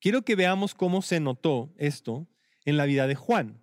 quiero 0.00 0.22
que 0.22 0.36
veamos 0.36 0.74
cómo 0.74 1.02
se 1.02 1.20
notó 1.20 1.72
esto 1.78 2.26
en 2.64 2.76
la 2.76 2.86
vida 2.86 3.06
de 3.06 3.14
Juan. 3.14 3.60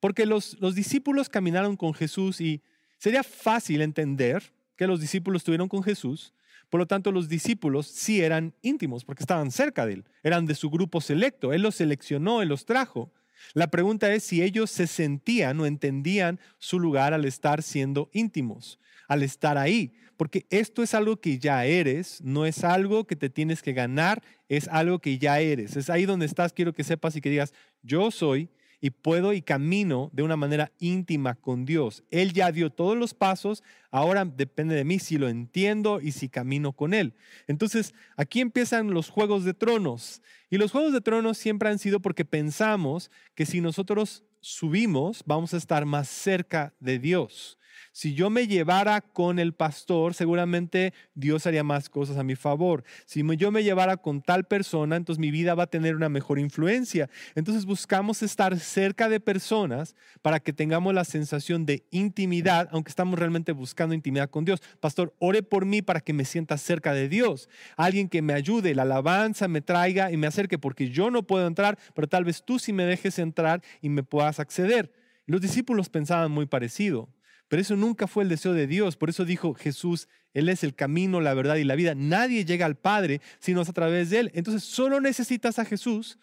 Porque 0.00 0.26
los, 0.26 0.58
los 0.60 0.74
discípulos 0.74 1.28
caminaron 1.28 1.76
con 1.76 1.92
Jesús 1.92 2.40
y 2.40 2.62
sería 2.98 3.22
fácil 3.22 3.82
entender 3.82 4.52
que 4.76 4.86
los 4.86 5.00
discípulos 5.00 5.40
estuvieron 5.40 5.68
con 5.68 5.82
Jesús, 5.82 6.32
Por 6.70 6.80
lo 6.80 6.86
tanto, 6.86 7.12
los 7.12 7.28
discípulos 7.28 7.86
sí 7.86 8.20
eran 8.20 8.54
íntimos 8.60 9.04
porque 9.04 9.22
estaban 9.22 9.50
cerca 9.50 9.86
de 9.86 9.94
él, 9.94 10.04
eran 10.22 10.44
de 10.44 10.54
su 10.54 10.68
grupo 10.68 11.00
selecto, 11.00 11.52
él 11.52 11.62
los 11.62 11.76
seleccionó, 11.76 12.42
él 12.42 12.48
los 12.48 12.66
trajo. 12.66 13.10
La 13.54 13.70
pregunta 13.70 14.12
es 14.12 14.24
si 14.24 14.42
ellos 14.42 14.70
se 14.70 14.86
sentían 14.86 15.58
o 15.60 15.66
entendían 15.66 16.40
su 16.58 16.78
lugar 16.78 17.14
al 17.14 17.24
estar 17.24 17.62
siendo 17.62 18.10
íntimos, 18.12 18.78
al 19.08 19.22
estar 19.22 19.58
ahí, 19.58 19.94
porque 20.16 20.46
esto 20.50 20.82
es 20.82 20.94
algo 20.94 21.20
que 21.20 21.38
ya 21.38 21.64
eres, 21.64 22.20
no 22.22 22.44
es 22.44 22.64
algo 22.64 23.06
que 23.06 23.16
te 23.16 23.30
tienes 23.30 23.62
que 23.62 23.72
ganar, 23.72 24.22
es 24.48 24.66
algo 24.68 24.98
que 24.98 25.18
ya 25.18 25.40
eres. 25.40 25.76
Es 25.76 25.90
ahí 25.90 26.06
donde 26.06 26.26
estás, 26.26 26.52
quiero 26.52 26.72
que 26.72 26.82
sepas 26.82 27.14
y 27.14 27.20
que 27.20 27.30
digas, 27.30 27.54
yo 27.82 28.10
soy 28.10 28.50
y 28.80 28.90
puedo 28.90 29.32
y 29.32 29.42
camino 29.42 30.10
de 30.12 30.22
una 30.22 30.36
manera 30.36 30.72
íntima 30.78 31.34
con 31.34 31.64
Dios. 31.64 32.04
Él 32.10 32.32
ya 32.32 32.52
dio 32.52 32.70
todos 32.70 32.96
los 32.96 33.14
pasos, 33.14 33.62
ahora 33.90 34.24
depende 34.24 34.74
de 34.74 34.84
mí 34.84 34.98
si 34.98 35.18
lo 35.18 35.28
entiendo 35.28 36.00
y 36.00 36.12
si 36.12 36.28
camino 36.28 36.72
con 36.72 36.94
Él. 36.94 37.14
Entonces, 37.46 37.94
aquí 38.16 38.40
empiezan 38.40 38.90
los 38.90 39.10
juegos 39.10 39.44
de 39.44 39.54
tronos. 39.54 40.22
Y 40.50 40.58
los 40.58 40.72
juegos 40.72 40.92
de 40.92 41.00
tronos 41.00 41.38
siempre 41.38 41.68
han 41.68 41.78
sido 41.78 42.00
porque 42.00 42.24
pensamos 42.24 43.10
que 43.34 43.46
si 43.46 43.60
nosotros 43.60 44.24
subimos, 44.40 45.22
vamos 45.26 45.54
a 45.54 45.56
estar 45.56 45.84
más 45.84 46.08
cerca 46.08 46.74
de 46.80 46.98
Dios 46.98 47.58
si 47.92 48.14
yo 48.14 48.30
me 48.30 48.46
llevara 48.46 49.00
con 49.00 49.38
el 49.38 49.52
pastor, 49.52 50.14
seguramente 50.14 50.92
Dios 51.14 51.46
haría 51.46 51.64
más 51.64 51.88
cosas 51.88 52.16
a 52.16 52.22
mi 52.22 52.36
favor. 52.36 52.84
Si 53.06 53.22
yo 53.36 53.50
me 53.50 53.64
llevara 53.64 53.96
con 53.96 54.22
tal 54.22 54.44
persona, 54.44 54.96
entonces 54.96 55.20
mi 55.20 55.30
vida 55.30 55.54
va 55.54 55.64
a 55.64 55.68
tener 55.68 55.96
una 55.96 56.08
mejor 56.08 56.38
influencia. 56.38 57.10
Entonces 57.34 57.64
buscamos 57.64 58.22
estar 58.22 58.58
cerca 58.58 59.08
de 59.08 59.20
personas 59.20 59.94
para 60.22 60.40
que 60.40 60.52
tengamos 60.52 60.94
la 60.94 61.04
sensación 61.04 61.66
de 61.66 61.84
intimidad, 61.90 62.68
aunque 62.72 62.90
estamos 62.90 63.18
realmente 63.18 63.52
buscando 63.52 63.94
intimidad 63.94 64.30
con 64.30 64.44
Dios. 64.44 64.60
Pastor, 64.80 65.14
ore 65.18 65.42
por 65.42 65.64
mí 65.64 65.82
para 65.82 66.00
que 66.00 66.12
me 66.12 66.24
sienta 66.24 66.58
cerca 66.58 66.92
de 66.92 67.08
Dios. 67.08 67.48
Alguien 67.76 68.08
que 68.08 68.22
me 68.22 68.32
ayude, 68.32 68.74
la 68.74 68.82
alabanza 68.82 69.48
me 69.48 69.60
traiga 69.60 70.12
y 70.12 70.16
me 70.16 70.26
acerque, 70.26 70.58
porque 70.58 70.90
yo 70.90 71.10
no 71.10 71.22
puedo 71.22 71.46
entrar, 71.46 71.78
pero 71.94 72.08
tal 72.08 72.24
vez 72.24 72.42
tú 72.42 72.58
sí 72.58 72.72
me 72.72 72.84
dejes 72.84 73.18
entrar 73.18 73.62
y 73.80 73.88
me 73.88 74.02
puedas 74.02 74.40
acceder. 74.40 74.92
Los 75.26 75.40
discípulos 75.40 75.88
pensaban 75.88 76.30
muy 76.30 76.46
parecido. 76.46 77.08
Pero 77.48 77.62
eso 77.62 77.76
nunca 77.76 78.06
fue 78.06 78.22
el 78.22 78.28
deseo 78.28 78.52
de 78.52 78.66
Dios. 78.66 78.96
Por 78.96 79.08
eso 79.08 79.24
dijo 79.24 79.54
Jesús, 79.54 80.08
Él 80.34 80.48
es 80.48 80.62
el 80.62 80.74
camino, 80.74 81.20
la 81.20 81.34
verdad 81.34 81.56
y 81.56 81.64
la 81.64 81.74
vida. 81.74 81.94
Nadie 81.94 82.44
llega 82.44 82.66
al 82.66 82.76
Padre 82.76 83.20
sino 83.40 83.62
a 83.62 83.64
través 83.64 84.10
de 84.10 84.20
Él. 84.20 84.30
Entonces 84.34 84.64
solo 84.64 85.00
necesitas 85.00 85.58
a 85.58 85.64
Jesús 85.64 86.18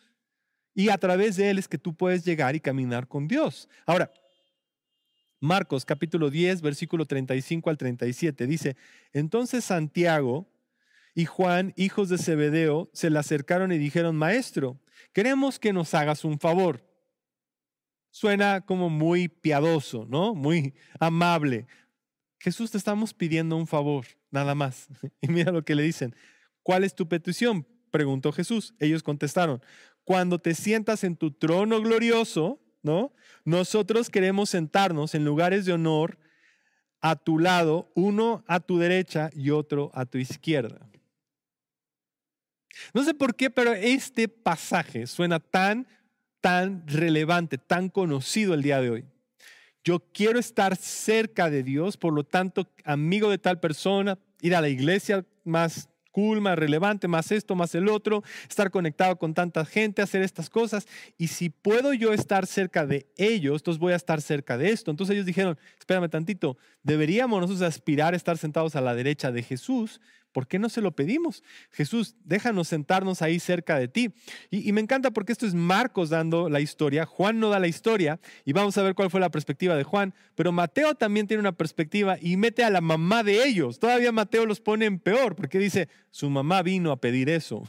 y 0.76 0.90
a 0.90 0.98
través 0.98 1.36
de 1.36 1.50
Él 1.50 1.58
es 1.58 1.68
que 1.68 1.78
tú 1.78 1.96
puedes 1.96 2.24
llegar 2.24 2.56
y 2.56 2.60
caminar 2.60 3.08
con 3.08 3.28
Dios. 3.28 3.68
Ahora, 3.86 4.12
Marcos 5.40 5.86
capítulo 5.86 6.30
10, 6.30 6.62
versículo 6.62 7.06
35 7.06 7.70
al 7.70 7.78
37 7.78 8.48
dice, 8.48 8.78
entonces 9.12 9.66
Santiago 9.66 10.48
y 11.14 11.26
Juan, 11.26 11.74
hijos 11.78 12.10
de 12.10 12.18
Zebedeo, 12.18 12.90
se 12.94 13.10
le 13.10 13.20
acercaron 13.20 13.72
y 13.72 13.78
dijeron, 13.78 14.16
Maestro, 14.16 14.80
queremos 15.14 15.60
que 15.60 15.72
nos 15.72 15.94
hagas 15.94 16.26
un 16.26 16.40
favor 16.40 16.84
suena 18.16 18.62
como 18.62 18.90
muy 18.90 19.28
piadoso, 19.28 20.06
¿no? 20.08 20.34
Muy 20.34 20.74
amable. 21.02 21.68
Jesús, 22.40 22.72
te 22.72 22.78
estamos 22.78 23.14
pidiendo 23.14 23.58
un 23.58 23.68
favor, 23.68 24.06
nada 24.32 24.56
más. 24.56 24.88
Y 25.22 25.28
mira 25.28 25.52
lo 25.52 25.66
que 25.66 25.76
le 25.76 25.84
dicen. 25.84 26.16
¿Cuál 26.64 26.86
es 26.86 26.96
tu 26.96 27.10
petición? 27.10 27.68
Preguntó 27.92 28.32
Jesús. 28.32 28.74
Ellos 28.80 29.04
contestaron, 29.04 29.62
cuando 30.06 30.40
te 30.40 30.56
sientas 30.56 31.04
en 31.04 31.18
tu 31.18 31.32
trono 31.32 31.82
glorioso, 31.82 32.62
¿no? 32.84 33.14
Nosotros 33.44 34.10
queremos 34.10 34.50
sentarnos 34.52 35.14
en 35.14 35.26
lugares 35.26 35.66
de 35.66 35.74
honor 35.74 36.18
a 37.02 37.18
tu 37.18 37.38
lado, 37.38 37.92
uno 37.96 38.46
a 38.48 38.62
tu 38.62 38.78
derecha 38.78 39.30
y 39.34 39.50
otro 39.50 39.92
a 39.94 40.06
tu 40.06 40.20
izquierda. 40.20 40.90
No 42.94 43.04
sé 43.04 43.14
por 43.14 43.36
qué, 43.36 43.50
pero 43.50 43.74
este 43.74 44.30
pasaje 44.30 45.06
suena 45.06 45.42
tan 45.42 45.86
tan 46.46 46.84
relevante, 46.86 47.58
tan 47.58 47.90
conocido 47.90 48.54
el 48.54 48.62
día 48.62 48.80
de 48.80 48.92
hoy. 48.92 49.06
Yo 49.84 50.00
quiero 50.14 50.38
estar 50.38 50.76
cerca 50.76 51.50
de 51.50 51.64
Dios, 51.64 51.98
por 51.98 52.14
lo 52.14 52.24
tanto, 52.24 52.72
amigo 52.84 53.32
de 53.32 53.40
tal 53.40 53.60
persona, 53.60 54.20
ir 54.42 54.56
a 54.56 54.62
la 54.62 54.70
iglesia 54.70 55.26
más 55.44 55.90
cool, 56.12 56.42
más 56.42 56.56
relevante, 56.56 57.08
más 57.08 57.32
esto, 57.32 57.56
más 57.56 57.74
el 57.74 57.88
otro, 57.88 58.24
estar 58.48 58.70
conectado 58.70 59.16
con 59.18 59.34
tanta 59.34 59.66
gente, 59.66 60.04
hacer 60.04 60.22
estas 60.22 60.52
cosas. 60.52 60.88
Y 61.18 61.30
si 61.30 61.50
puedo 61.50 61.94
yo 61.94 62.14
estar 62.14 62.46
cerca 62.46 62.86
de 62.86 63.08
ellos, 63.18 63.62
entonces 63.62 63.80
voy 63.80 63.94
a 63.94 63.96
estar 63.96 64.22
cerca 64.22 64.56
de 64.56 64.70
esto. 64.70 64.92
Entonces 64.92 65.16
ellos 65.16 65.26
dijeron, 65.26 65.58
espérame 65.80 66.12
tantito, 66.12 66.58
deberíamos 66.84 67.42
nosotros 67.42 67.68
aspirar 67.68 68.14
a 68.14 68.18
estar 68.18 68.38
sentados 68.38 68.76
a 68.76 68.82
la 68.82 68.94
derecha 68.94 69.32
de 69.32 69.42
Jesús, 69.42 70.00
¿Por 70.36 70.50
qué 70.50 70.60
no 70.60 70.68
se 70.68 70.82
lo 70.82 70.92
pedimos? 70.92 71.46
Jesús, 71.72 72.18
déjanos 72.26 72.68
sentarnos 72.68 73.22
ahí 73.22 73.40
cerca 73.40 73.80
de 73.80 73.88
ti. 73.88 74.14
Y, 74.52 74.74
me 74.74 74.82
encanta 74.82 75.12
porque 75.12 75.32
esto 75.32 75.46
es 75.46 75.54
Marcos 75.54 76.10
dando 76.10 76.50
la 76.50 76.60
historia, 76.60 77.06
Juan 77.06 77.40
no 77.40 77.48
da 77.48 77.58
la 77.58 77.70
historia 77.70 78.20
y 78.44 78.52
vamos 78.52 78.78
a 78.78 78.84
ver 78.84 78.96
cuál 78.96 79.10
fue 79.10 79.22
la 79.22 79.32
perspectiva 79.32 79.78
de 79.78 79.86
Juan, 79.86 80.14
pero 80.36 80.52
Mateo 80.52 80.94
también 80.94 81.26
tiene 81.26 81.40
una 81.40 81.54
perspectiva 81.54 82.18
y 82.20 82.36
mete 82.36 82.66
a 82.66 82.70
la 82.70 82.82
mamá 82.82 83.24
de 83.24 83.48
ellos. 83.48 83.80
Todavía 83.80 84.12
Mateo 84.12 84.46
los 84.46 84.60
pone 84.60 84.84
en 84.84 85.00
peor 85.00 85.38
porque 85.38 85.58
dice, 85.58 85.88
su 86.12 86.30
mamá 86.30 86.64
vino 86.64 86.92
a 86.92 87.00
pedir 87.00 87.30
eso. 87.30 87.64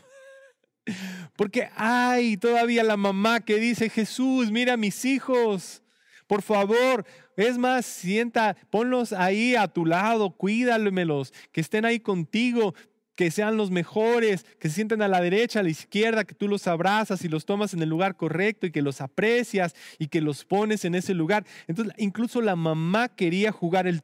Porque 1.36 1.68
hay 1.76 2.36
todavía 2.36 2.82
la 2.82 2.96
mamá 2.96 3.44
que 3.44 3.58
dice, 3.58 3.90
Jesús, 3.90 4.50
mira 4.50 4.72
a 4.72 4.76
mis 4.76 5.04
hijos, 5.04 5.82
por 6.26 6.42
favor, 6.42 7.04
es 7.36 7.58
más, 7.58 7.86
sienta, 7.86 8.56
ponlos 8.70 9.12
ahí 9.12 9.54
a 9.54 9.68
tu 9.68 9.86
lado, 9.86 10.30
cuídamelos, 10.30 11.32
que 11.52 11.60
estén 11.60 11.84
ahí 11.84 12.00
contigo, 12.00 12.74
que 13.16 13.30
sean 13.30 13.56
los 13.56 13.70
mejores, 13.70 14.44
que 14.60 14.68
se 14.68 14.76
sienten 14.76 15.02
a 15.02 15.08
la 15.08 15.20
derecha, 15.20 15.60
a 15.60 15.62
la 15.62 15.70
izquierda, 15.70 16.24
que 16.24 16.34
tú 16.34 16.48
los 16.48 16.66
abrazas 16.66 17.24
y 17.24 17.28
los 17.28 17.46
tomas 17.46 17.74
en 17.74 17.82
el 17.82 17.88
lugar 17.88 18.16
correcto 18.16 18.66
y 18.66 18.70
que 18.70 18.82
los 18.82 19.00
aprecias 19.00 19.74
y 19.98 20.08
que 20.08 20.20
los 20.20 20.44
pones 20.44 20.84
en 20.84 20.94
ese 20.94 21.14
lugar. 21.14 21.44
Entonces, 21.66 21.94
incluso 21.98 22.42
la 22.42 22.56
mamá 22.56 23.08
quería 23.08 23.50
jugar 23.52 23.86
el, 23.86 24.02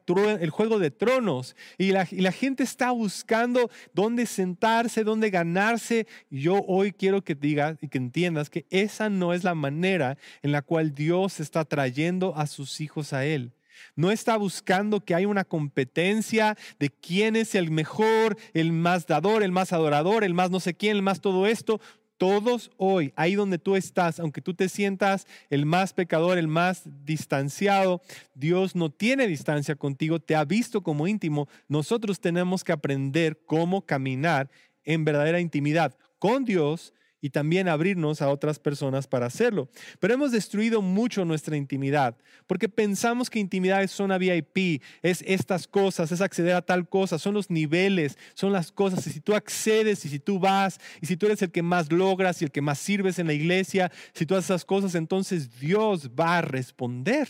juego 0.50 0.78
de 0.78 0.90
tronos 0.90 1.54
y 1.78 1.92
la, 1.92 2.32
gente 2.32 2.62
está 2.62 2.90
buscando 2.90 3.70
dónde 3.92 4.26
sentarse, 4.26 5.04
dónde 5.04 5.30
ganarse. 5.30 6.06
Yo 6.30 6.62
hoy 6.66 6.92
quiero 6.92 7.22
que 7.22 7.34
digas 7.34 7.76
y 7.82 7.88
que 7.88 7.98
entiendas 7.98 8.48
que 8.48 8.64
esa 8.70 9.10
no 9.10 9.34
es 9.34 9.44
la 9.44 9.54
manera 9.54 10.16
en 10.42 10.52
la 10.52 10.62
cual 10.62 10.94
Dios 10.94 11.38
está 11.38 11.64
trayendo 11.66 12.34
a 12.36 12.46
sus 12.46 12.80
hijos 12.80 13.12
a 13.12 13.26
Él. 13.26 13.52
No 13.96 14.10
está 14.10 14.36
buscando 14.36 15.04
que 15.04 15.14
haya 15.14 15.28
una 15.28 15.44
competencia 15.44 16.56
de 16.78 16.90
quién 16.90 17.36
es 17.36 17.54
el 17.54 17.70
mejor, 17.70 18.36
el 18.54 18.72
más 18.72 19.06
dador, 19.06 19.42
el 19.42 19.52
más 19.52 19.72
adorador, 19.72 20.24
el 20.24 20.34
más 20.34 20.50
no 20.50 20.60
sé 20.60 20.74
quién, 20.74 20.96
el 20.96 21.02
más 21.02 21.20
todo 21.20 21.46
esto. 21.46 21.80
Todos 22.16 22.70
hoy, 22.76 23.12
ahí 23.16 23.34
donde 23.34 23.58
tú 23.58 23.74
estás, 23.74 24.20
aunque 24.20 24.40
tú 24.40 24.54
te 24.54 24.68
sientas 24.68 25.26
el 25.50 25.66
más 25.66 25.92
pecador, 25.92 26.38
el 26.38 26.46
más 26.46 26.82
distanciado, 27.04 28.00
Dios 28.34 28.76
no 28.76 28.90
tiene 28.90 29.26
distancia 29.26 29.74
contigo, 29.74 30.20
te 30.20 30.36
ha 30.36 30.44
visto 30.44 30.84
como 30.84 31.08
íntimo. 31.08 31.48
Nosotros 31.66 32.20
tenemos 32.20 32.62
que 32.62 32.70
aprender 32.70 33.40
cómo 33.44 33.84
caminar 33.84 34.50
en 34.84 35.04
verdadera 35.04 35.40
intimidad 35.40 35.96
con 36.20 36.44
Dios 36.44 36.94
y 37.24 37.30
también 37.30 37.68
abrirnos 37.68 38.20
a 38.20 38.28
otras 38.28 38.58
personas 38.58 39.06
para 39.06 39.26
hacerlo. 39.26 39.70
Pero 40.00 40.12
hemos 40.12 40.32
destruido 40.32 40.82
mucho 40.82 41.24
nuestra 41.24 41.56
intimidad, 41.56 42.16
porque 42.48 42.68
pensamos 42.68 43.30
que 43.30 43.38
intimidad 43.38 43.82
es 43.82 43.92
zona 43.92 44.18
VIP, 44.18 44.82
es 45.02 45.22
estas 45.24 45.68
cosas, 45.68 46.10
es 46.10 46.20
acceder 46.20 46.56
a 46.56 46.62
tal 46.62 46.88
cosa, 46.88 47.20
son 47.20 47.34
los 47.34 47.48
niveles, 47.48 48.18
son 48.34 48.52
las 48.52 48.72
cosas. 48.72 49.06
Y 49.06 49.10
si 49.12 49.20
tú 49.20 49.34
accedes 49.34 50.04
y 50.04 50.08
si 50.08 50.18
tú 50.18 50.40
vas 50.40 50.80
y 51.00 51.06
si 51.06 51.16
tú 51.16 51.26
eres 51.26 51.40
el 51.42 51.52
que 51.52 51.62
más 51.62 51.92
logras 51.92 52.42
y 52.42 52.44
el 52.44 52.50
que 52.50 52.60
más 52.60 52.80
sirves 52.80 53.20
en 53.20 53.28
la 53.28 53.34
iglesia, 53.34 53.92
si 54.12 54.26
tú 54.26 54.34
haces 54.34 54.46
esas 54.46 54.64
cosas, 54.64 54.96
entonces 54.96 55.60
Dios 55.60 56.10
va 56.10 56.38
a 56.38 56.42
responder. 56.42 57.28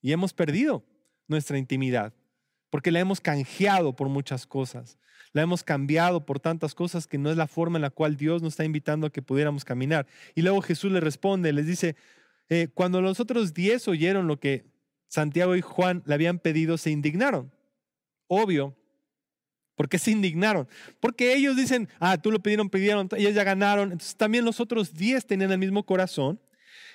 Y 0.00 0.12
hemos 0.12 0.32
perdido 0.32 0.82
nuestra 1.26 1.58
intimidad, 1.58 2.14
porque 2.70 2.90
la 2.90 3.00
hemos 3.00 3.20
canjeado 3.20 3.94
por 3.94 4.08
muchas 4.08 4.46
cosas 4.46 4.96
la 5.38 5.44
hemos 5.44 5.62
cambiado 5.62 6.26
por 6.26 6.40
tantas 6.40 6.74
cosas 6.74 7.06
que 7.06 7.16
no 7.16 7.30
es 7.30 7.36
la 7.36 7.46
forma 7.46 7.78
en 7.78 7.82
la 7.82 7.90
cual 7.90 8.16
Dios 8.16 8.42
nos 8.42 8.54
está 8.54 8.64
invitando 8.64 9.06
a 9.06 9.10
que 9.10 9.22
pudiéramos 9.22 9.64
caminar. 9.64 10.08
Y 10.34 10.42
luego 10.42 10.60
Jesús 10.62 10.90
le 10.90 10.98
responde, 10.98 11.52
les 11.52 11.64
dice, 11.64 11.94
eh, 12.48 12.66
cuando 12.74 13.00
los 13.00 13.20
otros 13.20 13.54
diez 13.54 13.86
oyeron 13.86 14.26
lo 14.26 14.40
que 14.40 14.64
Santiago 15.06 15.54
y 15.54 15.60
Juan 15.60 16.02
le 16.06 16.14
habían 16.14 16.40
pedido, 16.40 16.76
se 16.76 16.90
indignaron. 16.90 17.52
Obvio. 18.26 18.76
¿Por 19.76 19.88
qué 19.88 20.00
se 20.00 20.10
indignaron? 20.10 20.66
Porque 20.98 21.36
ellos 21.36 21.56
dicen, 21.56 21.88
ah, 22.00 22.20
tú 22.20 22.32
lo 22.32 22.40
pidieron, 22.40 22.68
pidieron, 22.68 23.08
ellos 23.16 23.32
ya 23.32 23.44
ganaron. 23.44 23.92
Entonces 23.92 24.16
también 24.16 24.44
los 24.44 24.58
otros 24.58 24.92
diez 24.92 25.24
tenían 25.24 25.52
el 25.52 25.58
mismo 25.58 25.86
corazón. 25.86 26.40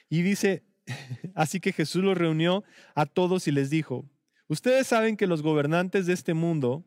Y 0.10 0.22
dice, 0.22 0.64
así 1.34 1.62
que 1.62 1.72
Jesús 1.72 2.04
los 2.04 2.18
reunió 2.18 2.66
a 2.94 3.06
todos 3.06 3.48
y 3.48 3.54
les 3.54 3.70
dijo, 3.70 4.06
ustedes 4.50 4.86
saben 4.86 5.16
que 5.16 5.28
los 5.28 5.42
gobernantes 5.42 6.08
de 6.08 6.14
este 6.14 6.34
mundo 6.34 6.84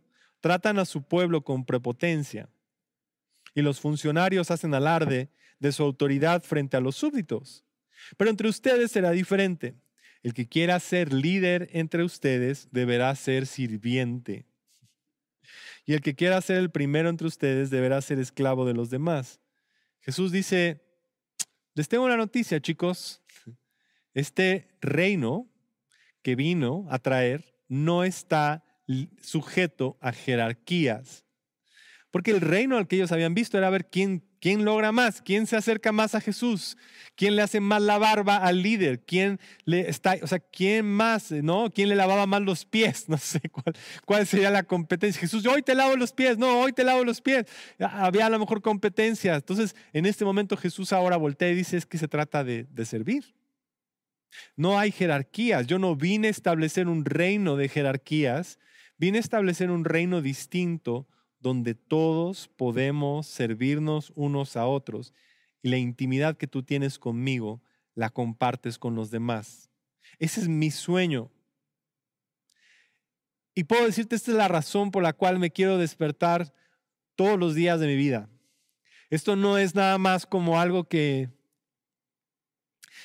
tratan 0.46 0.78
a 0.78 0.84
su 0.84 1.02
pueblo 1.02 1.42
con 1.42 1.64
prepotencia 1.64 2.48
y 3.52 3.62
los 3.62 3.80
funcionarios 3.80 4.52
hacen 4.52 4.74
alarde 4.74 5.28
de 5.58 5.72
su 5.72 5.82
autoridad 5.82 6.44
frente 6.44 6.76
a 6.76 6.80
los 6.80 6.94
súbditos. 6.94 7.64
Pero 8.16 8.30
entre 8.30 8.48
ustedes 8.48 8.92
será 8.92 9.10
diferente. 9.10 9.74
El 10.22 10.34
que 10.34 10.48
quiera 10.48 10.78
ser 10.78 11.12
líder 11.12 11.68
entre 11.72 12.04
ustedes 12.04 12.68
deberá 12.70 13.12
ser 13.16 13.48
sirviente. 13.48 14.46
y 15.84 15.94
el 15.94 16.00
que 16.00 16.14
quiera 16.14 16.40
ser 16.40 16.58
el 16.58 16.70
primero 16.70 17.08
entre 17.08 17.26
ustedes 17.26 17.70
deberá 17.70 18.00
ser 18.00 18.20
esclavo 18.20 18.66
de 18.66 18.74
los 18.74 18.88
demás. 18.88 19.40
Jesús 20.00 20.30
dice, 20.30 20.80
les 21.74 21.88
tengo 21.88 22.04
una 22.04 22.16
noticia, 22.16 22.60
chicos. 22.60 23.20
Este 24.14 24.68
reino 24.80 25.48
que 26.22 26.36
vino 26.36 26.86
a 26.88 27.00
traer 27.00 27.56
no 27.66 28.04
está 28.04 28.65
sujeto 29.20 29.96
a 30.00 30.12
jerarquías. 30.12 31.26
Porque 32.10 32.30
el 32.30 32.40
reino 32.40 32.78
al 32.78 32.88
que 32.88 32.96
ellos 32.96 33.12
habían 33.12 33.34
visto 33.34 33.58
era 33.58 33.68
ver 33.68 33.90
quién, 33.90 34.24
quién 34.40 34.64
logra 34.64 34.90
más, 34.90 35.20
quién 35.20 35.46
se 35.46 35.56
acerca 35.56 35.92
más 35.92 36.14
a 36.14 36.20
Jesús, 36.20 36.78
quién 37.14 37.36
le 37.36 37.42
hace 37.42 37.60
más 37.60 37.82
la 37.82 37.98
barba 37.98 38.36
al 38.36 38.62
líder, 38.62 39.04
quién 39.04 39.38
le 39.64 39.90
está, 39.90 40.16
o 40.22 40.26
sea, 40.26 40.38
quién 40.38 40.86
más, 40.86 41.30
¿no? 41.30 41.70
¿Quién 41.70 41.90
le 41.90 41.94
lavaba 41.94 42.26
más 42.26 42.40
los 42.40 42.64
pies? 42.64 43.06
No 43.16 43.18
sé 43.18 43.40
cuál, 43.50 43.76
cuál 44.06 44.26
sería 44.26 44.50
la 44.50 44.62
competencia. 44.62 45.20
Jesús, 45.20 45.44
hoy 45.46 45.60
te 45.60 45.74
lavo 45.74 45.96
los 45.96 46.12
pies, 46.12 46.38
no, 46.38 46.60
hoy 46.60 46.72
te 46.72 46.84
lavo 46.84 47.04
los 47.04 47.20
pies. 47.20 47.44
Había 47.78 48.26
a 48.26 48.30
lo 48.30 48.38
mejor 48.38 48.62
competencia. 48.62 49.34
Entonces, 49.34 49.76
en 49.92 50.06
este 50.06 50.24
momento 50.24 50.56
Jesús 50.56 50.94
ahora 50.94 51.18
voltea 51.18 51.50
y 51.50 51.54
dice, 51.54 51.76
es 51.76 51.84
que 51.84 51.98
se 51.98 52.08
trata 52.08 52.44
de, 52.44 52.64
de 52.70 52.84
servir. 52.86 53.34
No 54.56 54.78
hay 54.78 54.90
jerarquías. 54.90 55.66
Yo 55.66 55.78
no 55.78 55.96
vine 55.96 56.28
a 56.28 56.30
establecer 56.30 56.88
un 56.88 57.04
reino 57.04 57.56
de 57.56 57.68
jerarquías, 57.68 58.58
vine 58.98 59.18
a 59.18 59.20
establecer 59.20 59.70
un 59.70 59.84
reino 59.84 60.22
distinto 60.22 61.06
donde 61.40 61.74
todos 61.74 62.48
podemos 62.48 63.26
servirnos 63.26 64.12
unos 64.16 64.56
a 64.56 64.66
otros 64.66 65.12
y 65.62 65.68
la 65.68 65.78
intimidad 65.78 66.36
que 66.36 66.46
tú 66.46 66.62
tienes 66.62 66.98
conmigo 66.98 67.62
la 67.94 68.10
compartes 68.10 68.78
con 68.78 68.94
los 68.94 69.10
demás. 69.10 69.70
Ese 70.18 70.40
es 70.40 70.48
mi 70.48 70.70
sueño. 70.70 71.30
Y 73.54 73.64
puedo 73.64 73.86
decirte, 73.86 74.16
esta 74.16 74.30
es 74.30 74.36
la 74.36 74.48
razón 74.48 74.90
por 74.90 75.02
la 75.02 75.14
cual 75.14 75.38
me 75.38 75.50
quiero 75.50 75.78
despertar 75.78 76.52
todos 77.14 77.38
los 77.38 77.54
días 77.54 77.80
de 77.80 77.86
mi 77.86 77.96
vida. 77.96 78.28
Esto 79.08 79.34
no 79.34 79.56
es 79.56 79.74
nada 79.74 79.98
más 79.98 80.26
como 80.26 80.60
algo 80.60 80.84
que, 80.84 81.30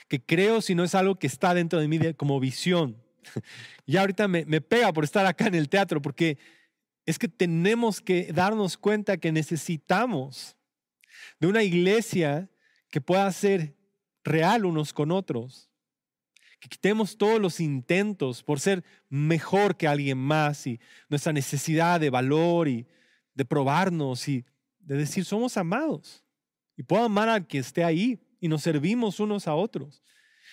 que 0.07 0.21
creo, 0.21 0.61
sino 0.61 0.83
es 0.83 0.93
algo 0.93 1.15
que 1.15 1.27
está 1.27 1.53
dentro 1.53 1.79
de 1.79 1.87
mí 1.87 2.13
como 2.15 2.39
visión. 2.39 3.00
Y 3.85 3.97
ahorita 3.97 4.27
me, 4.27 4.45
me 4.45 4.61
pega 4.61 4.93
por 4.93 5.03
estar 5.03 5.25
acá 5.25 5.47
en 5.47 5.55
el 5.55 5.69
teatro, 5.69 6.01
porque 6.01 6.37
es 7.05 7.17
que 7.17 7.27
tenemos 7.27 7.99
que 7.99 8.31
darnos 8.31 8.77
cuenta 8.77 9.17
que 9.17 9.31
necesitamos 9.31 10.55
de 11.39 11.47
una 11.47 11.63
iglesia 11.63 12.49
que 12.89 13.01
pueda 13.01 13.31
ser 13.31 13.75
real 14.23 14.65
unos 14.65 14.93
con 14.93 15.11
otros. 15.11 15.69
Que 16.59 16.69
quitemos 16.69 17.17
todos 17.17 17.41
los 17.41 17.59
intentos 17.59 18.43
por 18.43 18.59
ser 18.59 18.83
mejor 19.09 19.75
que 19.75 19.87
alguien 19.87 20.19
más 20.19 20.67
y 20.67 20.79
nuestra 21.09 21.33
necesidad 21.33 21.99
de 21.99 22.11
valor 22.11 22.67
y 22.67 22.85
de 23.33 23.45
probarnos 23.45 24.27
y 24.27 24.45
de 24.79 24.97
decir 24.97 25.25
somos 25.25 25.57
amados. 25.57 26.23
Y 26.77 26.83
puedo 26.83 27.03
amar 27.03 27.29
al 27.29 27.47
que 27.47 27.57
esté 27.57 27.83
ahí 27.83 28.19
y 28.39 28.47
nos 28.47 28.61
servimos 28.61 29.19
unos 29.19 29.47
a 29.47 29.55
otros. 29.55 30.03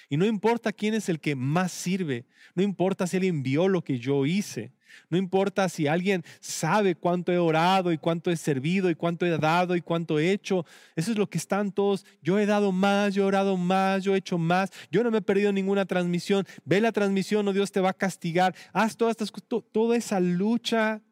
Y 0.08 0.16
no 0.16 0.24
importa 0.26 0.72
quién 0.72 0.94
es 0.94 1.08
el 1.08 1.20
que 1.20 1.36
más 1.36 1.72
sirve, 1.72 2.24
no 2.54 2.62
importa 2.62 3.06
si 3.06 3.18
él 3.18 3.24
envió 3.24 3.68
lo 3.68 3.82
que 3.82 3.98
yo 3.98 4.24
hice, 4.26 4.72
no 5.10 5.18
importa 5.18 5.68
si 5.68 5.86
alguien 5.86 6.24
sabe 6.40 6.94
cuánto 6.94 7.32
he 7.32 7.38
orado 7.38 7.92
y 7.92 7.98
cuánto 7.98 8.30
he 8.30 8.36
servido 8.36 8.90
y 8.90 8.94
cuánto 8.94 9.26
he 9.26 9.36
dado 9.38 9.76
y 9.76 9.80
cuánto 9.80 10.18
he 10.18 10.32
hecho. 10.32 10.64
Eso 10.96 11.12
es 11.12 11.18
lo 11.18 11.28
que 11.28 11.38
están 11.38 11.72
todos. 11.72 12.04
Yo 12.22 12.38
he 12.38 12.46
dado 12.46 12.72
más, 12.72 13.14
yo 13.14 13.22
he 13.22 13.26
orado 13.26 13.56
más, 13.56 14.02
yo 14.04 14.14
he 14.14 14.18
hecho 14.18 14.38
más. 14.38 14.70
Yo 14.90 15.02
no 15.02 15.10
me 15.10 15.18
he 15.18 15.22
perdido 15.22 15.52
ninguna 15.52 15.86
transmisión. 15.86 16.46
Ve 16.64 16.80
la 16.80 16.92
transmisión 16.92 17.46
o 17.48 17.52
Dios 17.52 17.72
te 17.72 17.80
va 17.80 17.90
a 17.90 17.94
castigar. 17.94 18.54
Haz 18.72 18.96
todas 18.96 19.12
estas 19.12 19.32
toda 19.72 19.96
esa 19.96 20.20
lucha. 20.20 21.02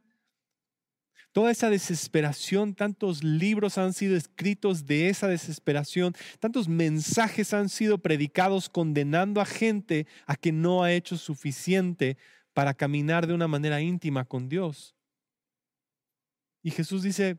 Toda 1.36 1.50
esa 1.50 1.68
desesperación, 1.68 2.74
tantos 2.74 3.22
libros 3.22 3.76
han 3.76 3.92
sido 3.92 4.16
escritos 4.16 4.86
de 4.86 5.10
esa 5.10 5.28
desesperación, 5.28 6.14
tantos 6.40 6.66
mensajes 6.66 7.52
han 7.52 7.68
sido 7.68 7.98
predicados 7.98 8.70
condenando 8.70 9.42
a 9.42 9.44
gente 9.44 10.06
a 10.24 10.34
que 10.36 10.50
no 10.50 10.82
ha 10.82 10.94
hecho 10.94 11.18
suficiente 11.18 12.16
para 12.54 12.72
caminar 12.72 13.26
de 13.26 13.34
una 13.34 13.49
manera 13.49 13.82
íntima 13.82 14.25
con 14.25 14.49
Dios. 14.49 14.96
Y 16.62 16.70
Jesús 16.70 17.02
dice, 17.02 17.36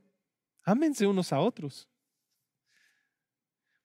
ámense 0.62 1.08
unos 1.08 1.34
a 1.34 1.40
otros. 1.40 1.90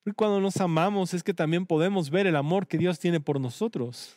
Porque 0.05 0.15
cuando 0.15 0.41
nos 0.41 0.59
amamos 0.59 1.15
es 1.15 1.23
que 1.23 1.33
también 1.33 1.65
podemos 1.65 2.11
ver 2.11 2.27
el 2.27 2.37
amor 2.37 2.67
que 2.67 2.77
Dios 2.77 2.99
tiene 2.99 3.19
por 3.19 3.41
nosotros. 3.41 4.15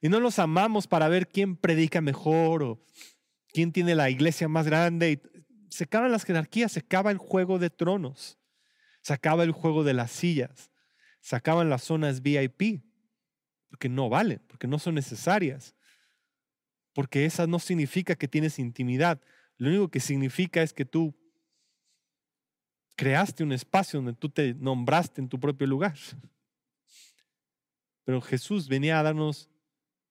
Y 0.00 0.08
no 0.08 0.20
nos 0.20 0.38
amamos 0.38 0.86
para 0.86 1.06
ver 1.08 1.28
quién 1.28 1.54
predica 1.54 2.00
mejor 2.00 2.62
o 2.62 2.82
quién 3.52 3.72
tiene 3.72 3.94
la 3.94 4.10
iglesia 4.10 4.48
más 4.48 4.66
grande. 4.66 5.20
Se 5.68 5.84
acaban 5.84 6.12
las 6.12 6.24
jerarquías, 6.24 6.72
se 6.72 6.80
acaba 6.80 7.10
el 7.10 7.18
juego 7.18 7.58
de 7.58 7.70
tronos, 7.70 8.38
se 9.00 9.12
acaba 9.12 9.44
el 9.44 9.52
juego 9.52 9.84
de 9.84 9.94
las 9.94 10.10
sillas, 10.10 10.70
se 11.20 11.36
acaban 11.36 11.70
las 11.70 11.82
zonas 11.82 12.22
VIP 12.22 12.82
porque 13.68 13.88
no 13.88 14.10
valen, 14.10 14.40
porque 14.48 14.66
no 14.66 14.78
son 14.78 14.94
necesarias, 14.94 15.74
porque 16.92 17.24
esa 17.24 17.46
no 17.46 17.58
significa 17.58 18.14
que 18.14 18.28
tienes 18.28 18.58
intimidad. 18.58 19.18
Lo 19.56 19.70
único 19.70 19.88
que 19.88 20.00
significa 20.00 20.62
es 20.62 20.74
que 20.74 20.84
tú 20.84 21.14
creaste 22.96 23.42
un 23.42 23.52
espacio 23.52 23.98
donde 23.98 24.12
tú 24.12 24.28
te 24.28 24.52
nombraste 24.54 25.22
en 25.22 25.28
tu 25.28 25.40
propio 25.40 25.66
lugar. 25.66 25.96
Pero 28.04 28.20
Jesús 28.20 28.68
venía 28.68 28.98
a 28.98 29.02
darnos 29.02 29.48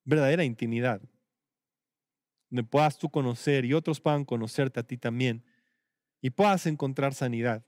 verdadera 0.03 0.43
intimidad, 0.43 1.01
donde 2.51 2.63
puedas 2.63 2.97
tú 2.97 3.09
conocer 3.09 3.65
y 3.65 3.73
otros 3.73 4.01
puedan 4.01 4.25
conocerte 4.25 4.79
a 4.79 4.83
ti 4.83 4.97
también 4.97 5.43
y 6.21 6.29
puedas 6.29 6.67
encontrar 6.67 7.13
sanidad. 7.13 7.65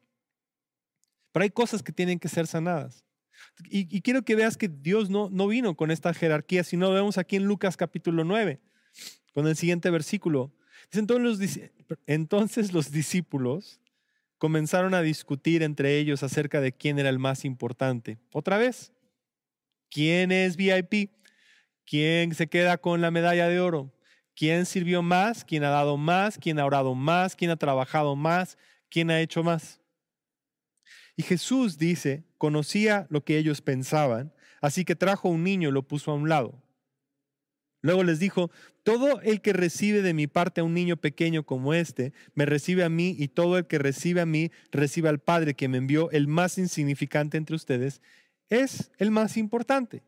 Pero 1.31 1.43
hay 1.43 1.49
cosas 1.49 1.81
que 1.81 1.93
tienen 1.93 2.19
que 2.19 2.27
ser 2.27 2.45
sanadas. 2.45 3.03
Y, 3.69 4.01
quiero 4.01 4.23
que 4.23 4.35
veas 4.35 4.57
que 4.57 4.67
Dios 4.67 5.09
no, 5.09 5.29
no 5.29 5.47
vino 5.47 5.75
con 5.75 5.89
esta 5.89 6.13
jerarquía, 6.13 6.63
sino 6.63 6.89
lo 6.89 6.93
vemos 6.93 7.17
aquí 7.17 7.35
en 7.37 7.45
Lucas 7.45 7.75
capítulo 7.77 8.23
9, 8.23 8.61
con 9.33 9.47
el 9.47 9.55
siguiente 9.55 9.89
versículo. 9.89 10.53
Entonces 10.91 11.39
los, 11.39 11.59
entonces 12.05 12.73
los 12.73 12.91
discípulos 12.91 13.81
comenzaron 14.37 14.93
a 14.93 15.01
discutir 15.01 15.63
entre 15.63 15.97
ellos 15.97 16.21
acerca 16.21 16.61
de 16.61 16.73
quién 16.73 16.99
era 16.99 17.09
el 17.09 17.19
más 17.19 17.45
importante. 17.45 18.19
Otra 18.31 18.57
vez, 18.57 18.93
¿quién 19.89 20.31
es 20.31 20.55
VIP? 20.57 21.11
¿Quién 21.85 22.35
se 22.35 22.47
queda 22.47 22.77
con 22.77 23.01
la 23.01 23.11
medalla 23.11 23.47
de 23.47 23.59
oro? 23.59 23.93
¿Quién 24.35 24.65
sirvió 24.65 25.01
más? 25.01 25.45
¿Quién 25.45 25.63
ha 25.63 25.69
dado 25.69 25.97
más? 25.97 26.37
¿Quién 26.37 26.59
ha 26.59 26.65
orado 26.65 26.95
más? 26.95 27.35
¿Quién 27.35 27.51
ha 27.51 27.55
trabajado 27.55 28.15
más? 28.15 28.57
¿Quién 28.89 29.11
ha 29.11 29.21
hecho 29.21 29.43
más? 29.43 29.79
Y 31.15 31.23
Jesús 31.23 31.77
dice, 31.77 32.23
conocía 32.37 33.05
lo 33.09 33.23
que 33.23 33.37
ellos 33.37 33.61
pensaban, 33.61 34.33
así 34.61 34.83
que 34.85 34.95
trajo 34.95 35.29
un 35.29 35.43
niño 35.43 35.69
y 35.69 35.71
lo 35.71 35.87
puso 35.87 36.11
a 36.11 36.15
un 36.15 36.29
lado. 36.29 36.63
Luego 37.81 38.03
les 38.03 38.17
dijo, 38.17 38.49
todo 38.83 39.21
el 39.21 39.41
que 39.41 39.53
recibe 39.53 40.01
de 40.01 40.13
mi 40.13 40.25
parte 40.25 40.61
a 40.61 40.63
un 40.63 40.73
niño 40.73 40.97
pequeño 40.97 41.45
como 41.45 41.73
este, 41.73 42.13
me 42.33 42.45
recibe 42.45 42.83
a 42.83 42.89
mí, 42.89 43.15
y 43.19 43.27
todo 43.27 43.57
el 43.57 43.67
que 43.67 43.77
recibe 43.77 44.21
a 44.21 44.25
mí, 44.25 44.51
recibe 44.71 45.09
al 45.09 45.19
Padre 45.19 45.53
que 45.53 45.67
me 45.67 45.77
envió, 45.77 46.09
el 46.11 46.27
más 46.27 46.57
insignificante 46.57 47.37
entre 47.37 47.55
ustedes, 47.55 48.01
es 48.49 48.91
el 48.97 49.11
más 49.11 49.35
importante. 49.35 50.01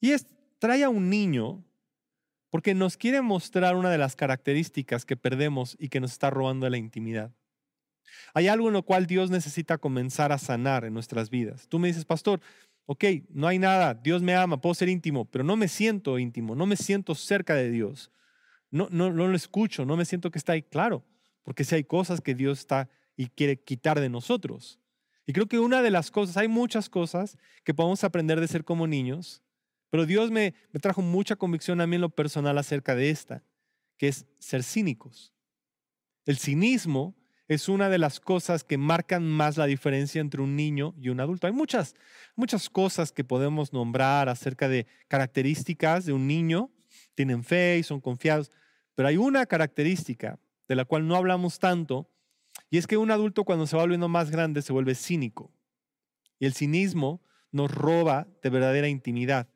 Y 0.00 0.12
es, 0.12 0.26
trae 0.58 0.82
a 0.82 0.88
un 0.88 1.10
niño 1.10 1.62
porque 2.50 2.74
nos 2.74 2.96
quiere 2.96 3.22
mostrar 3.22 3.76
una 3.76 3.90
de 3.90 3.98
las 3.98 4.16
características 4.16 5.04
que 5.04 5.16
perdemos 5.16 5.76
y 5.78 5.88
que 5.88 6.00
nos 6.00 6.12
está 6.12 6.30
robando 6.30 6.68
la 6.68 6.78
intimidad. 6.78 7.32
Hay 8.34 8.48
algo 8.48 8.68
en 8.68 8.74
lo 8.74 8.82
cual 8.82 9.06
Dios 9.06 9.30
necesita 9.30 9.78
comenzar 9.78 10.32
a 10.32 10.38
sanar 10.38 10.84
en 10.84 10.94
nuestras 10.94 11.30
vidas. 11.30 11.66
Tú 11.68 11.78
me 11.78 11.88
dices, 11.88 12.04
pastor, 12.04 12.40
ok, 12.86 13.04
no 13.30 13.48
hay 13.48 13.58
nada, 13.58 13.94
Dios 13.94 14.22
me 14.22 14.34
ama, 14.34 14.60
puedo 14.60 14.74
ser 14.74 14.88
íntimo, 14.88 15.24
pero 15.24 15.44
no 15.44 15.56
me 15.56 15.68
siento 15.68 16.18
íntimo, 16.18 16.54
no 16.54 16.66
me 16.66 16.76
siento 16.76 17.14
cerca 17.14 17.54
de 17.54 17.70
Dios. 17.70 18.10
No, 18.70 18.88
no, 18.90 19.12
no 19.12 19.26
lo 19.26 19.36
escucho, 19.36 19.84
no 19.84 19.96
me 19.96 20.04
siento 20.04 20.30
que 20.30 20.38
está 20.38 20.52
ahí. 20.52 20.62
Claro, 20.62 21.04
porque 21.42 21.64
si 21.64 21.74
hay 21.74 21.84
cosas 21.84 22.20
que 22.20 22.34
Dios 22.34 22.60
está 22.60 22.88
y 23.16 23.28
quiere 23.28 23.60
quitar 23.60 24.00
de 24.00 24.08
nosotros. 24.08 24.80
Y 25.26 25.32
creo 25.32 25.46
que 25.46 25.58
una 25.58 25.82
de 25.82 25.90
las 25.90 26.10
cosas, 26.10 26.36
hay 26.36 26.48
muchas 26.48 26.88
cosas 26.88 27.36
que 27.64 27.74
podemos 27.74 28.04
aprender 28.04 28.40
de 28.40 28.48
ser 28.48 28.64
como 28.64 28.86
niños, 28.86 29.42
pero 29.90 30.06
Dios 30.06 30.30
me, 30.30 30.54
trajo 30.80 31.02
mucha 31.02 31.36
convicción 31.36 31.80
a 31.80 31.86
mí 31.86 31.96
en 31.96 32.02
lo 32.02 32.10
personal 32.10 32.58
acerca 32.58 32.94
de 32.94 33.10
esta, 33.10 33.42
que 33.96 34.08
es 34.08 34.26
ser 34.38 34.62
cínicos. 34.62 35.32
El 36.24 36.38
cinismo 36.38 37.14
es 37.48 37.68
una 37.68 37.88
de 37.88 37.98
las 37.98 38.18
cosas 38.18 38.64
que 38.64 38.76
marcan 38.76 39.28
más 39.28 39.56
la 39.56 39.66
diferencia 39.66 40.20
entre 40.20 40.42
un 40.42 40.56
niño 40.56 40.94
y 41.00 41.10
un 41.10 41.20
adulto. 41.20 41.46
Hay 41.46 41.52
muchas, 41.52 41.94
muchas 42.34 42.68
cosas 42.68 43.12
que 43.12 43.22
podemos 43.22 43.72
nombrar 43.72 44.28
acerca 44.28 44.68
de 44.68 44.86
características 45.06 46.04
de 46.04 46.12
un 46.12 46.26
niño. 46.26 46.70
Tienen 47.14 47.44
fe 47.44 47.78
y 47.78 47.82
son 47.84 48.00
confiados, 48.00 48.50
pero 48.94 49.08
hay 49.08 49.16
una 49.16 49.46
característica 49.46 50.40
de 50.68 50.74
la 50.74 50.84
cual 50.84 51.06
no 51.06 51.14
hablamos 51.14 51.58
tanto, 51.60 52.10
y 52.70 52.78
es 52.78 52.86
que 52.86 52.96
un 52.96 53.10
adulto 53.10 53.44
cuando 53.44 53.66
se 53.66 53.76
va 53.76 53.82
volviendo 53.82 54.08
más 54.08 54.30
grande 54.30 54.62
se 54.62 54.72
vuelve 54.72 54.94
cínico. 54.94 55.52
Y 56.38 56.46
el 56.46 56.54
cinismo 56.54 57.22
nos 57.52 57.70
roba 57.70 58.26
de 58.42 58.50
verdadera 58.50 58.88
intimidad. 58.88 59.48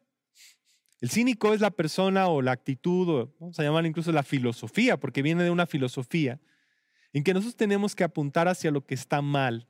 El 1.01 1.11
cínico 1.11 1.55
es 1.55 1.61
la 1.61 1.71
persona 1.71 2.29
o 2.29 2.43
la 2.43 2.53
actitud, 2.53 3.09
o 3.09 3.35
vamos 3.41 3.59
a 3.59 3.63
llamar 3.63 3.87
incluso 3.87 4.13
la 4.13 4.23
filosofía, 4.23 4.99
porque 4.99 5.23
viene 5.23 5.43
de 5.43 5.51
una 5.51 5.67
filosofía, 5.67 6.41
en 7.13 7.25
que 7.25 7.33
nosotros 7.33 7.57
tenemos 7.57 7.95
que 7.95 8.05
apuntar 8.05 8.49
hacia 8.49 8.71
lo 8.71 8.85
que 8.85 8.95
está 8.95 9.23
mal, 9.23 9.67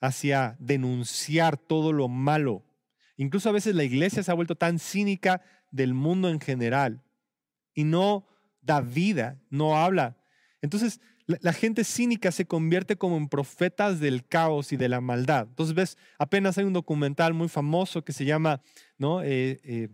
hacia 0.00 0.56
denunciar 0.58 1.56
todo 1.56 1.92
lo 1.92 2.08
malo. 2.08 2.64
Incluso 3.16 3.48
a 3.48 3.52
veces 3.52 3.74
la 3.74 3.84
iglesia 3.84 4.22
se 4.22 4.30
ha 4.30 4.34
vuelto 4.34 4.56
tan 4.56 4.78
cínica 4.78 5.42
del 5.70 5.94
mundo 5.94 6.28
en 6.28 6.40
general 6.40 7.02
y 7.74 7.84
no 7.84 8.26
da 8.60 8.80
vida, 8.80 9.38
no 9.50 9.76
habla. 9.76 10.16
Entonces, 10.62 11.00
la, 11.26 11.52
gente 11.52 11.84
cínica 11.84 12.32
se 12.32 12.46
convierte 12.46 12.96
como 12.96 13.16
en 13.16 13.28
profetas 13.28 14.00
del 14.00 14.26
caos 14.26 14.72
y 14.72 14.76
de 14.76 14.88
la 14.88 15.00
maldad. 15.00 15.46
Entonces, 15.48 15.74
ves, 15.74 15.98
apenas 16.18 16.58
hay 16.58 16.64
un 16.64 16.72
documental 16.72 17.34
muy 17.34 17.48
famoso 17.48 18.02
que 18.04 18.12
se 18.12 18.24
llama, 18.24 18.62
¿no? 18.98 19.22
Eh, 19.22 19.60
eh, 19.62 19.88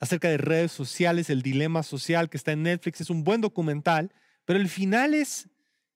acerca 0.00 0.28
de 0.28 0.38
redes 0.38 0.72
sociales, 0.72 1.30
el 1.30 1.42
dilema 1.42 1.82
social 1.82 2.28
que 2.28 2.36
está 2.36 2.52
en 2.52 2.62
Netflix. 2.62 3.00
Es 3.00 3.10
un 3.10 3.24
buen 3.24 3.40
documental, 3.40 4.12
pero 4.44 4.58
el 4.58 4.68
final 4.68 5.14
es, 5.14 5.48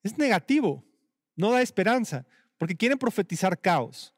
es 0.02 0.18
negativo, 0.18 0.84
no 1.36 1.52
da 1.52 1.62
esperanza, 1.62 2.26
porque 2.58 2.76
quieren 2.76 2.98
profetizar 2.98 3.60
caos. 3.60 4.14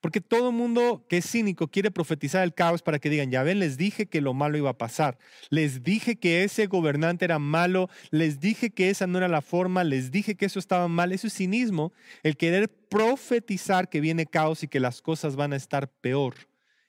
Porque 0.00 0.22
todo 0.22 0.50
mundo 0.50 1.06
que 1.10 1.18
es 1.18 1.30
cínico 1.30 1.68
quiere 1.68 1.90
profetizar 1.90 2.42
el 2.42 2.54
caos 2.54 2.80
para 2.80 2.98
que 2.98 3.10
digan, 3.10 3.30
ya 3.30 3.42
ven, 3.42 3.58
les 3.58 3.76
dije 3.76 4.06
que 4.06 4.22
lo 4.22 4.32
malo 4.32 4.56
iba 4.56 4.70
a 4.70 4.78
pasar, 4.78 5.18
les 5.50 5.82
dije 5.82 6.18
que 6.18 6.42
ese 6.42 6.68
gobernante 6.68 7.26
era 7.26 7.38
malo, 7.38 7.90
les 8.10 8.40
dije 8.40 8.70
que 8.70 8.88
esa 8.88 9.06
no 9.06 9.18
era 9.18 9.28
la 9.28 9.42
forma, 9.42 9.84
les 9.84 10.10
dije 10.10 10.36
que 10.36 10.46
eso 10.46 10.58
estaba 10.58 10.88
mal. 10.88 11.12
Eso 11.12 11.26
es 11.26 11.34
cinismo, 11.34 11.92
el 12.22 12.38
querer 12.38 12.70
profetizar 12.88 13.90
que 13.90 14.00
viene 14.00 14.24
caos 14.24 14.62
y 14.62 14.68
que 14.68 14.80
las 14.80 15.02
cosas 15.02 15.36
van 15.36 15.52
a 15.52 15.56
estar 15.56 15.92
peor. 16.00 16.34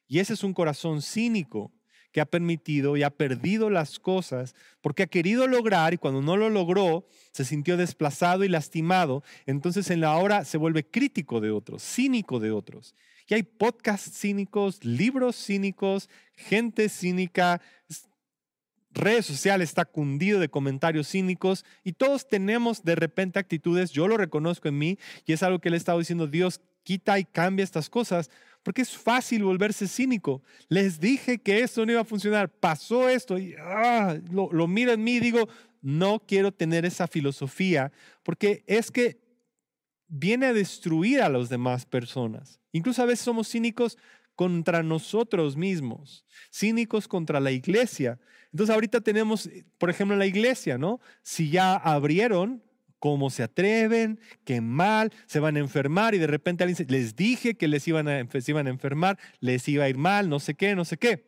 Y 0.08 0.20
ese 0.20 0.34
es 0.34 0.44
un 0.44 0.54
corazón 0.54 1.02
cínico 1.02 1.74
que 2.12 2.22
ha 2.22 2.26
permitido 2.26 2.98
y 2.98 3.04
ha 3.04 3.10
perdido 3.10 3.70
las 3.70 4.00
cosas 4.00 4.56
porque 4.82 5.04
ha 5.04 5.08
querido 5.08 5.48
lograr 5.48 5.94
y 5.94 5.98
cuando 5.98 6.22
no 6.22 6.38
lo 6.38 6.50
logró 6.50 7.06
se 7.32 7.46
sintió 7.46 7.78
desplazado 7.78 8.44
y 8.44 8.50
lastimado, 8.50 9.24
entonces 9.46 9.90
en 9.90 10.02
la 10.02 10.18
hora 10.18 10.46
se 10.46 10.58
vuelve 10.58 10.86
crítico 10.86 11.40
de 11.40 11.52
otros, 11.52 11.82
cínico 11.84 12.40
de 12.40 12.52
otros. 12.52 12.96
Y 13.28 13.34
hay 13.34 13.44
podcasts 13.44 14.20
cínicos, 14.20 14.84
libros 14.84 15.38
cínicos, 15.38 16.10
gente 16.36 16.90
cínica, 16.90 17.62
redes 18.94 19.26
sociales 19.26 19.70
está 19.70 19.86
cundido 19.86 20.40
de 20.40 20.50
comentarios 20.50 21.08
cínicos 21.08 21.64
y 21.84 21.94
todos 21.94 22.28
tenemos 22.28 22.84
de 22.84 22.96
repente 22.96 23.40
actitudes, 23.40 23.92
yo 23.92 24.08
lo 24.08 24.18
reconozco 24.18 24.68
en 24.68 24.78
mí 24.78 25.00
y 25.26 25.32
es 25.32 25.44
algo 25.44 25.60
que 25.60 25.70
le 25.70 25.78
he 25.78 25.78
estado 25.78 26.00
diciendo, 26.00 26.28
Dios 26.28 26.60
quita 26.84 27.20
y 27.20 27.26
cambia 27.26 27.64
estas 27.64 27.90
cosas 27.90 28.30
porque 28.64 28.82
es 28.82 28.96
fácil 28.96 29.44
volverse 29.44 29.88
cínico. 29.88 30.44
Les 30.70 31.00
dije 31.00 31.40
que 31.40 31.62
esto 31.62 31.86
no 31.86 31.94
iba 31.94 32.02
a 32.02 32.06
funcionar, 32.06 32.50
pasó 32.50 33.10
esto 33.10 33.38
y 33.38 33.56
ah, 33.60 34.18
lo, 34.32 34.52
lo 34.52 34.68
miro 34.68 34.92
en 34.92 35.04
mí 35.04 35.14
y 35.14 35.20
digo, 35.20 35.50
no 35.82 36.20
quiero 36.20 36.52
tener 36.52 36.86
esa 36.86 37.08
filosofía, 37.08 37.92
porque 38.24 38.64
es 38.68 38.92
que 38.92 39.20
viene 40.08 40.48
a 40.48 40.54
destruir 40.54 41.22
a 41.22 41.30
las 41.30 41.50
demás 41.50 41.86
personas. 41.86 42.60
Incluso 42.72 43.02
a 43.02 43.06
veces 43.06 43.26
somos 43.26 43.50
cínicos 43.50 43.98
contra 44.36 44.84
nosotros 44.84 45.58
mismos, 45.58 46.26
cínicos 46.52 47.08
contra 47.08 47.40
la 47.40 47.52
iglesia. 47.52 48.20
Entonces 48.52 48.74
ahorita 48.74 49.02
tenemos, 49.02 49.50
por 49.78 49.90
ejemplo, 49.90 50.16
la 50.16 50.26
iglesia, 50.26 50.78
¿no? 50.78 51.00
Si 51.22 51.50
ya 51.50 51.76
abrieron, 51.76 52.64
cómo 53.02 53.32
se 53.32 53.42
atreven, 53.42 54.20
qué 54.46 54.62
mal, 54.62 55.12
se 55.26 55.40
van 55.40 55.56
a 55.56 55.60
enfermar 55.60 56.14
y 56.14 56.20
de 56.20 56.28
repente 56.28 56.64
alguien 56.64 56.88
les 56.88 57.16
dije 57.16 57.56
que 57.56 57.68
les 57.68 57.88
iban 57.88 58.08
a, 58.08 58.22
iban 58.46 58.68
a 58.68 58.70
enfermar, 58.70 59.18
les 59.40 59.68
iba 59.68 59.86
a 59.86 59.90
ir 59.90 59.98
mal, 59.98 60.30
no 60.30 60.40
sé 60.40 60.54
qué, 60.54 60.76
no 60.76 60.86
sé 60.86 60.98
qué. 60.98 61.26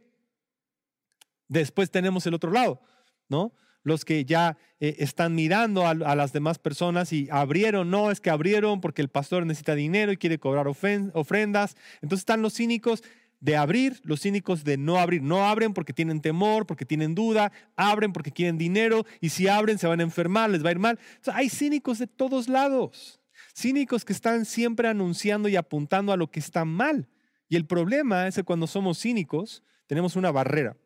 Después 1.47 1.89
tenemos 1.89 2.27
el 2.27 2.35
otro 2.35 2.51
lado, 2.51 2.79
¿no? 3.27 3.53
Los 3.81 4.05
que 4.05 4.23
ya 4.23 4.55
eh, 4.79 4.97
están 4.99 5.33
mirando 5.33 5.87
a, 5.87 5.95
las 5.95 6.31
demás 6.31 6.59
personas 6.59 7.11
y 7.11 7.27
abrieron, 7.31 7.89
no, 7.89 8.11
es 8.11 8.21
que 8.21 8.29
abrieron 8.29 8.79
porque 8.79 9.01
el 9.01 9.09
pastor 9.09 9.43
necesita 9.43 9.73
dinero 9.73 10.11
y 10.11 10.17
quiere 10.17 10.37
cobrar 10.37 10.67
ofrendas. 10.67 11.75
Entonces 12.03 12.19
están 12.19 12.43
los 12.43 12.53
cínicos 12.53 13.03
de 13.43 13.57
abrir, 13.57 13.99
los 14.05 14.21
cínicos 14.21 14.63
de 14.63 14.77
no 14.77 14.99
abrir. 14.99 15.21
No 15.21 15.45
abren 15.45 15.73
porque 15.73 15.91
tienen 15.91 16.21
temor, 16.21 16.65
porque 16.65 16.85
tienen 16.85 17.13
duda, 17.13 17.51
abren 17.75 18.13
porque 18.13 18.31
quieren 18.31 18.57
dinero 18.57 19.05
y 19.19 19.29
si 19.29 19.49
abren 19.49 19.77
se 19.77 19.85
van 19.85 19.99
a 19.99 20.03
enfermar, 20.03 20.49
les 20.49 20.63
va 20.63 20.69
a 20.69 20.71
ir 20.71 20.79
mal. 20.79 20.97
hay 21.33 21.49
cínicos 21.49 21.99
de 21.99 22.07
todos 22.07 22.47
lados, 22.47 23.19
cínicos 23.53 24.05
que 24.05 24.13
están 24.13 24.45
siempre 24.45 24.87
anunciando 24.87 25.49
y 25.49 25.57
apuntando 25.57 26.13
a 26.13 26.17
lo 26.17 26.31
que 26.31 26.39
está 26.39 26.63
mal. 26.63 27.09
Y 27.49 27.57
el 27.57 27.65
problema 27.65 28.29
es 28.29 28.35
que 28.35 28.43
cuando 28.43 28.65
somos 28.65 29.01
cínicos 29.01 29.61
tenemos 29.87 30.15
una 30.15 30.31
barrera. 30.31 30.77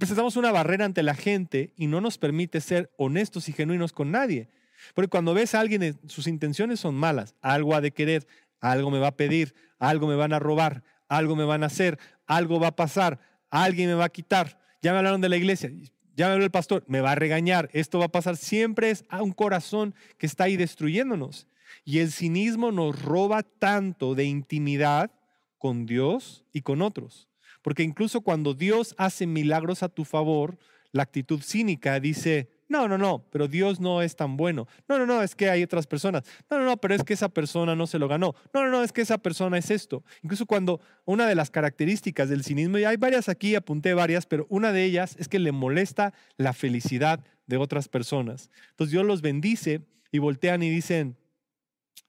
Presentamos 0.00 0.34
una 0.34 0.50
barrera 0.50 0.84
ante 0.84 1.04
la 1.04 1.14
gente 1.14 1.72
y 1.76 1.86
no 1.86 2.00
nos 2.00 2.18
permite 2.18 2.60
ser 2.60 2.90
honestos 2.96 3.48
y 3.48 3.52
genuinos 3.52 3.92
con 3.92 4.10
nadie. 4.10 4.48
Porque 4.94 5.10
cuando 5.10 5.32
ves 5.32 5.54
a 5.54 5.60
alguien, 5.60 5.96
sus 6.08 6.26
intenciones 6.26 6.80
son 6.80 6.96
malas, 6.96 7.36
algo 7.40 7.76
ha 7.76 7.80
de 7.80 7.92
querer, 7.92 8.26
algo 8.60 8.90
me 8.90 8.98
va 8.98 9.08
a 9.08 9.16
pedir, 9.16 9.54
algo 9.78 10.08
me 10.08 10.16
van 10.16 10.32
a 10.32 10.40
robar, 10.40 10.82
algo 11.10 11.36
me 11.36 11.44
van 11.44 11.62
a 11.62 11.66
hacer, 11.66 11.98
algo 12.26 12.58
va 12.58 12.68
a 12.68 12.76
pasar, 12.76 13.18
alguien 13.50 13.88
me 13.88 13.94
va 13.94 14.06
a 14.06 14.10
quitar. 14.10 14.58
Ya 14.80 14.92
me 14.92 14.98
hablaron 14.98 15.20
de 15.20 15.28
la 15.28 15.36
iglesia, 15.36 15.70
ya 16.16 16.28
me 16.28 16.32
habló 16.32 16.44
el 16.44 16.50
pastor, 16.50 16.84
me 16.86 17.02
va 17.02 17.12
a 17.12 17.16
regañar, 17.16 17.68
esto 17.72 17.98
va 17.98 18.06
a 18.06 18.12
pasar. 18.12 18.36
Siempre 18.36 18.90
es 18.90 19.04
a 19.10 19.22
un 19.22 19.32
corazón 19.32 19.94
que 20.16 20.26
está 20.26 20.44
ahí 20.44 20.56
destruyéndonos. 20.56 21.46
Y 21.84 21.98
el 21.98 22.12
cinismo 22.12 22.72
nos 22.72 23.02
roba 23.02 23.42
tanto 23.42 24.14
de 24.14 24.24
intimidad 24.24 25.10
con 25.58 25.84
Dios 25.84 26.44
y 26.52 26.62
con 26.62 26.80
otros. 26.80 27.28
Porque 27.60 27.82
incluso 27.82 28.22
cuando 28.22 28.54
Dios 28.54 28.94
hace 28.96 29.26
milagros 29.26 29.82
a 29.82 29.88
tu 29.88 30.04
favor, 30.04 30.58
la 30.92 31.02
actitud 31.02 31.42
cínica 31.42 32.00
dice, 32.00 32.50
no, 32.70 32.86
no, 32.86 32.96
no, 32.96 33.26
pero 33.30 33.48
Dios 33.48 33.80
no 33.80 34.00
es 34.00 34.14
tan 34.14 34.36
bueno. 34.36 34.68
No, 34.88 34.96
no, 34.96 35.04
no, 35.04 35.24
es 35.24 35.34
que 35.34 35.50
hay 35.50 35.64
otras 35.64 35.88
personas. 35.88 36.22
No, 36.48 36.56
no, 36.56 36.64
no, 36.64 36.76
pero 36.76 36.94
es 36.94 37.02
que 37.02 37.14
esa 37.14 37.28
persona 37.28 37.74
no 37.74 37.88
se 37.88 37.98
lo 37.98 38.06
ganó. 38.06 38.36
No, 38.54 38.62
no, 38.62 38.70
no, 38.70 38.84
es 38.84 38.92
que 38.92 39.00
esa 39.00 39.18
persona 39.18 39.58
es 39.58 39.72
esto. 39.72 40.04
Incluso 40.22 40.46
cuando 40.46 40.80
una 41.04 41.26
de 41.26 41.34
las 41.34 41.50
características 41.50 42.28
del 42.28 42.44
cinismo, 42.44 42.78
y 42.78 42.84
hay 42.84 42.96
varias 42.96 43.28
aquí, 43.28 43.56
apunté 43.56 43.92
varias, 43.92 44.24
pero 44.24 44.46
una 44.50 44.70
de 44.70 44.84
ellas 44.84 45.16
es 45.18 45.26
que 45.26 45.40
le 45.40 45.50
molesta 45.50 46.14
la 46.36 46.52
felicidad 46.52 47.24
de 47.48 47.56
otras 47.56 47.88
personas. 47.88 48.50
Entonces 48.70 48.92
Dios 48.92 49.04
los 49.04 49.20
bendice 49.20 49.80
y 50.12 50.20
voltean 50.20 50.62
y 50.62 50.70
dicen, 50.70 51.16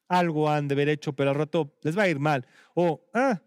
algo 0.08 0.48
han 0.48 0.68
de 0.68 0.76
haber 0.76 0.90
hecho, 0.90 1.14
pero 1.14 1.32
al 1.32 1.38
rato 1.38 1.74
les 1.82 1.98
va 1.98 2.04
a 2.04 2.08
ir 2.08 2.20
mal. 2.20 2.46
O, 2.76 3.02
ah, 3.16 3.42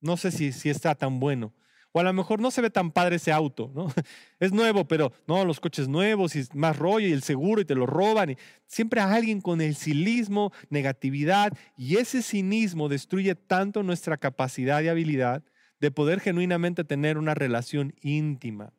no 0.00 0.16
sé 0.16 0.30
si, 0.30 0.52
si 0.52 0.70
está 0.70 0.94
tan 0.94 1.18
bueno. 1.18 1.52
O 1.96 2.00
a 2.00 2.02
lo 2.02 2.12
mejor 2.12 2.40
no 2.40 2.50
se 2.50 2.60
ve 2.60 2.68
tan 2.68 2.90
padre 2.90 3.16
ese 3.16 3.32
auto, 3.32 3.72
¿no? 3.74 3.86
Es 4.38 4.52
nuevo, 4.52 4.86
pero 4.86 5.14
no, 5.26 5.46
los 5.46 5.60
coches 5.60 5.88
nuevos 5.88 6.36
y 6.36 6.46
más 6.52 6.76
rollo 6.76 7.08
y 7.08 7.12
el 7.12 7.22
seguro 7.22 7.62
y 7.62 7.64
te 7.64 7.74
lo 7.74 7.86
roban. 7.86 8.32
Y 8.32 8.36
siempre 8.66 9.00
hay 9.00 9.16
alguien 9.16 9.40
con 9.40 9.62
el 9.62 9.74
cinismo, 9.76 10.52
negatividad 10.68 11.56
y 11.74 11.96
ese 11.96 12.20
cinismo 12.20 12.90
destruye 12.90 13.34
tanto 13.34 13.82
nuestra 13.82 14.18
capacidad 14.18 14.82
y 14.82 14.88
habilidad 14.88 15.42
de 15.80 15.90
poder 15.90 16.20
genuinamente 16.20 16.84
tener 16.84 17.16
una 17.16 17.32
relación 17.32 17.94
íntima. 18.02 18.74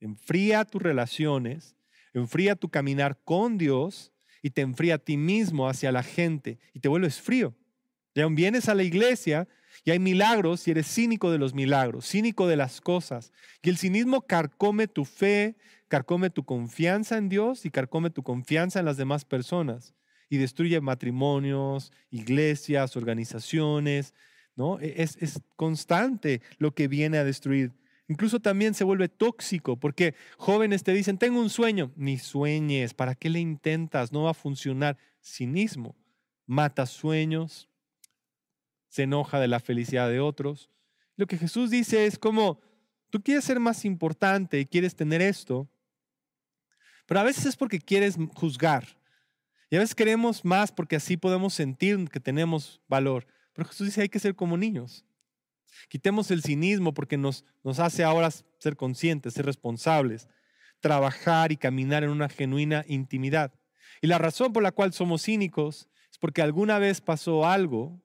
Enfría 0.00 0.64
tus 0.64 0.82
relaciones, 0.82 1.76
enfría 2.12 2.56
tu 2.56 2.70
caminar 2.70 3.20
con 3.22 3.56
Dios 3.56 4.10
y 4.42 4.50
te 4.50 4.62
enfría 4.62 4.96
a 4.96 4.98
ti 4.98 5.16
mismo 5.16 5.68
hacia 5.68 5.92
la 5.92 6.02
gente 6.02 6.58
y 6.74 6.80
te 6.80 6.88
vuelves 6.88 7.20
frío. 7.20 7.54
Ya 8.16 8.26
vienes 8.26 8.68
a 8.68 8.74
la 8.74 8.82
iglesia 8.82 9.46
y 9.84 9.90
hay 9.90 9.98
milagros 9.98 10.66
y 10.66 10.72
eres 10.72 10.86
cínico 10.86 11.30
de 11.30 11.38
los 11.38 11.54
milagros, 11.54 12.06
cínico 12.06 12.46
de 12.46 12.56
las 12.56 12.80
cosas. 12.80 13.32
Y 13.62 13.70
el 13.70 13.78
cinismo 13.78 14.22
carcome 14.22 14.88
tu 14.88 15.04
fe, 15.04 15.56
carcome 15.88 16.30
tu 16.30 16.44
confianza 16.44 17.16
en 17.16 17.28
Dios 17.28 17.64
y 17.64 17.70
carcome 17.70 18.10
tu 18.10 18.22
confianza 18.22 18.78
en 18.78 18.84
las 18.84 18.96
demás 18.96 19.24
personas. 19.24 19.94
Y 20.28 20.36
destruye 20.36 20.80
matrimonios, 20.80 21.92
iglesias, 22.10 22.96
organizaciones. 22.96 24.14
¿no? 24.54 24.78
E-, 24.80 25.02
es, 25.02 25.16
es 25.20 25.40
constante 25.56 26.42
lo 26.58 26.74
que 26.74 26.88
viene 26.88 27.18
a 27.18 27.24
destruir. 27.24 27.72
Incluso 28.08 28.40
también 28.40 28.74
se 28.74 28.84
vuelve 28.84 29.08
tóxico 29.08 29.76
porque 29.76 30.14
jóvenes 30.36 30.82
te 30.82 30.92
dicen, 30.92 31.16
tengo 31.16 31.40
un 31.40 31.50
sueño. 31.50 31.92
Ni 31.96 32.18
sueñes, 32.18 32.92
¿para 32.94 33.14
qué 33.14 33.30
le 33.30 33.40
intentas? 33.40 34.12
No 34.12 34.24
va 34.24 34.30
a 34.30 34.34
funcionar. 34.34 34.98
Cinismo 35.22 35.96
mata 36.50 36.84
sueños, 36.84 37.69
se 38.90 39.04
enoja 39.04 39.40
de 39.40 39.48
la 39.48 39.60
felicidad 39.60 40.10
de 40.10 40.20
otros. 40.20 40.68
Lo 41.16 41.26
que 41.26 41.38
Jesús 41.38 41.70
dice 41.70 42.06
es 42.06 42.18
como, 42.18 42.60
tú 43.08 43.22
quieres 43.22 43.44
ser 43.44 43.60
más 43.60 43.84
importante 43.84 44.60
y 44.60 44.66
quieres 44.66 44.94
tener 44.94 45.22
esto, 45.22 45.70
pero 47.06 47.20
a 47.20 47.24
veces 47.24 47.46
es 47.46 47.56
porque 47.56 47.80
quieres 47.80 48.16
juzgar. 48.34 48.86
Y 49.70 49.76
a 49.76 49.78
veces 49.78 49.94
queremos 49.94 50.44
más 50.44 50.72
porque 50.72 50.96
así 50.96 51.16
podemos 51.16 51.54
sentir 51.54 52.08
que 52.08 52.20
tenemos 52.20 52.80
valor. 52.88 53.26
Pero 53.52 53.68
Jesús 53.68 53.86
dice, 53.86 54.02
hay 54.02 54.08
que 54.08 54.18
ser 54.18 54.34
como 54.34 54.56
niños. 54.56 55.04
Quitemos 55.88 56.30
el 56.32 56.42
cinismo 56.42 56.92
porque 56.92 57.16
nos, 57.16 57.44
nos 57.62 57.78
hace 57.78 58.02
ahora 58.02 58.30
ser 58.58 58.76
conscientes, 58.76 59.34
ser 59.34 59.46
responsables, 59.46 60.28
trabajar 60.80 61.52
y 61.52 61.56
caminar 61.56 62.02
en 62.02 62.10
una 62.10 62.28
genuina 62.28 62.84
intimidad. 62.88 63.54
Y 64.02 64.08
la 64.08 64.18
razón 64.18 64.52
por 64.52 64.64
la 64.64 64.72
cual 64.72 64.92
somos 64.92 65.22
cínicos 65.22 65.88
es 66.10 66.18
porque 66.18 66.42
alguna 66.42 66.80
vez 66.80 67.00
pasó 67.00 67.46
algo 67.46 68.00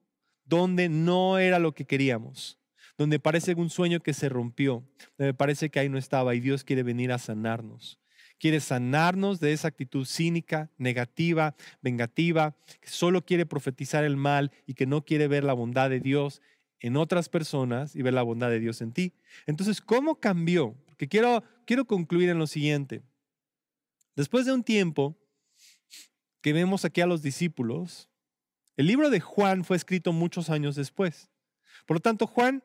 donde 0.45 0.89
no 0.89 1.37
era 1.39 1.59
lo 1.59 1.73
que 1.73 1.85
queríamos, 1.85 2.59
donde 2.97 3.19
parece 3.19 3.55
un 3.55 3.69
sueño 3.69 3.99
que 3.99 4.13
se 4.13 4.29
rompió, 4.29 4.87
donde 5.17 5.33
parece 5.33 5.69
que 5.69 5.79
ahí 5.79 5.89
no 5.89 5.97
estaba 5.97 6.35
y 6.35 6.39
Dios 6.39 6.63
quiere 6.63 6.83
venir 6.83 7.11
a 7.11 7.17
sanarnos. 7.17 7.99
Quiere 8.37 8.59
sanarnos 8.59 9.39
de 9.39 9.53
esa 9.53 9.69
actitud 9.69 10.05
cínica, 10.05 10.69
negativa, 10.77 11.55
vengativa, 11.81 12.55
que 12.81 12.89
solo 12.89 13.25
quiere 13.25 13.45
profetizar 13.45 14.03
el 14.03 14.17
mal 14.17 14.51
y 14.67 14.73
que 14.73 14.85
no 14.85 15.05
quiere 15.05 15.27
ver 15.27 15.43
la 15.43 15.53
bondad 15.53 15.89
de 15.89 16.01
Dios 16.01 16.41
en 16.81 16.97
otras 16.97 17.29
personas 17.29 17.95
y 17.95 18.01
ver 18.01 18.13
la 18.13 18.23
bondad 18.23 18.49
de 18.49 18.59
Dios 18.59 18.81
en 18.81 18.91
ti. 18.91 19.13
Entonces, 19.47 19.81
¿cómo 19.81 20.19
cambió? 20.19 20.75
Porque 20.85 21.07
quiero, 21.07 21.43
quiero 21.65 21.85
concluir 21.85 22.29
en 22.29 22.37
lo 22.37 22.45
siguiente. 22.45 23.01
Después 24.15 24.45
de 24.45 24.53
un 24.53 24.63
tiempo 24.63 25.17
que 26.41 26.53
vemos 26.53 26.85
aquí 26.85 27.01
a 27.01 27.07
los 27.07 27.21
discípulos, 27.21 28.09
el 28.77 28.87
libro 28.87 29.09
de 29.09 29.19
Juan 29.19 29.63
fue 29.63 29.77
escrito 29.77 30.11
muchos 30.11 30.49
años 30.49 30.75
después. 30.75 31.29
Por 31.85 31.97
lo 31.97 32.01
tanto, 32.01 32.27
Juan, 32.27 32.63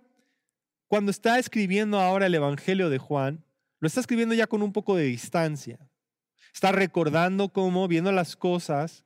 cuando 0.89 1.11
está 1.11 1.39
escribiendo 1.39 2.01
ahora 2.01 2.27
el 2.27 2.35
Evangelio 2.35 2.91
de 2.91 2.99
Juan, 2.99 3.45
lo 3.79 3.87
está 3.87 4.01
escribiendo 4.01 4.35
ya 4.35 4.47
con 4.47 4.63
un 4.63 4.73
poco 4.73 4.97
de 4.97 5.05
distancia. 5.05 5.79
Está 6.53 6.73
recordando 6.73 7.51
cómo, 7.51 7.87
viendo 7.87 8.11
las 8.13 8.37
cosas, 8.37 9.05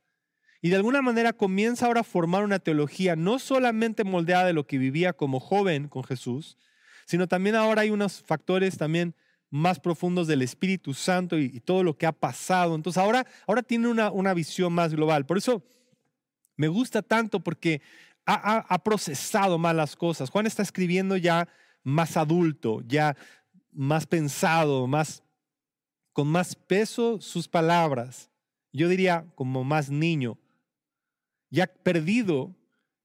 y 0.62 0.70
de 0.70 0.76
alguna 0.76 1.02
manera 1.02 1.34
comienza 1.34 1.84
ahora 1.84 2.00
a 2.00 2.04
formar 2.04 2.42
una 2.42 2.58
teología 2.58 3.16
no 3.16 3.38
solamente 3.38 4.02
moldeada 4.02 4.46
de 4.46 4.54
lo 4.54 4.66
que 4.66 4.78
vivía 4.78 5.12
como 5.12 5.38
joven 5.38 5.88
con 5.88 6.04
Jesús, 6.04 6.56
sino 7.04 7.28
también 7.28 7.54
ahora 7.54 7.82
hay 7.82 7.90
unos 7.90 8.22
factores 8.22 8.78
también 8.78 9.14
más 9.50 9.78
profundos 9.78 10.26
del 10.26 10.40
Espíritu 10.40 10.94
Santo 10.94 11.38
y, 11.38 11.60
todo 11.60 11.82
lo 11.82 11.98
que 11.98 12.06
ha 12.06 12.12
pasado. 12.12 12.74
Entonces 12.74 13.00
ahora, 13.00 13.26
ahora 13.46 13.62
tiene 13.62 13.88
una, 13.88 14.10
una 14.10 14.32
visión 14.32 14.72
más 14.72 14.94
global. 14.94 15.26
Por 15.26 15.36
eso 15.36 15.62
me 16.56 16.68
gusta 16.68 17.02
tanto 17.02 17.40
porque 17.40 17.82
ha, 18.26 18.58
ha, 18.58 18.78
procesado 18.82 19.58
más 19.58 19.74
las 19.74 19.96
cosas. 19.96 20.30
Juan 20.30 20.46
está 20.46 20.62
escribiendo 20.62 21.16
ya 21.16 21.48
más 21.82 22.16
adulto, 22.16 22.80
ya 22.86 23.16
más 23.72 24.06
pensado, 24.06 24.86
más, 24.86 25.22
con 26.12 26.28
más 26.28 26.54
peso 26.54 27.20
sus 27.20 27.48
palabras. 27.48 28.30
Yo 28.72 28.88
diría 28.88 29.26
como 29.34 29.64
más 29.64 29.90
niño. 29.90 30.38
Ya 31.50 31.66
perdido 31.66 32.54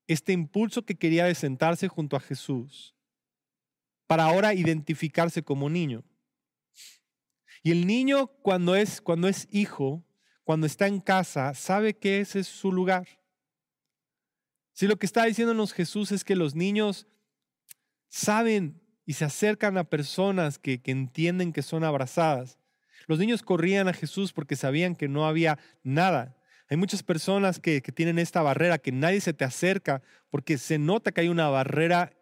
este 0.06 0.32
impulso 0.32 0.82
que 0.82 0.96
quería 0.96 1.26
de 1.26 1.34
sentarse 1.34 1.86
junto 1.86 2.16
a 2.16 2.20
Jesús 2.20 2.94
para 4.06 4.24
ahora 4.24 4.54
identificarse 4.54 5.44
como 5.44 5.70
niño. 5.70 6.02
Y 7.62 7.70
el 7.70 7.86
niño 7.86 8.26
cuando 8.26 8.74
es, 8.74 9.00
cuando 9.00 9.28
es 9.28 9.46
hijo, 9.52 10.04
cuando 10.42 10.66
está 10.66 10.88
en 10.88 11.00
casa, 11.00 11.54
sabe 11.54 11.94
que 11.94 12.18
ese 12.18 12.40
es 12.40 12.48
su 12.48 12.72
lugar. 12.72 13.06
Si 14.80 14.86
lo 14.86 14.98
que 14.98 15.04
está 15.04 15.26
diciéndonos 15.26 15.74
Jesús 15.74 16.10
es 16.10 16.24
que 16.24 16.34
los 16.34 16.54
niños 16.54 17.06
saben 18.08 18.80
y 19.04 19.12
se 19.12 19.26
acercan 19.26 19.76
a 19.76 19.84
personas 19.84 20.58
que, 20.58 20.80
entienden 20.86 21.52
que 21.52 21.60
son 21.60 21.84
abrazadas. 21.84 22.58
Los 23.06 23.18
niños 23.18 23.42
corrían 23.42 23.88
a 23.88 23.92
Jesús 23.92 24.32
porque 24.32 24.56
sabían 24.56 24.96
que 24.96 25.06
no 25.06 25.26
había 25.26 25.58
nada. 25.82 26.34
Hay 26.70 26.78
muchas 26.78 27.02
personas 27.02 27.60
que, 27.60 27.82
que, 27.82 27.92
tienen 27.92 28.18
esta 28.18 28.40
barrera, 28.40 28.78
que 28.78 28.90
nadie 28.90 29.20
se 29.20 29.34
te 29.34 29.44
acerca 29.44 30.00
porque 30.30 30.56
se 30.56 30.78
nota 30.78 31.12
que 31.12 31.20
hay 31.20 31.28
una 31.28 31.50
barrera 31.50 32.14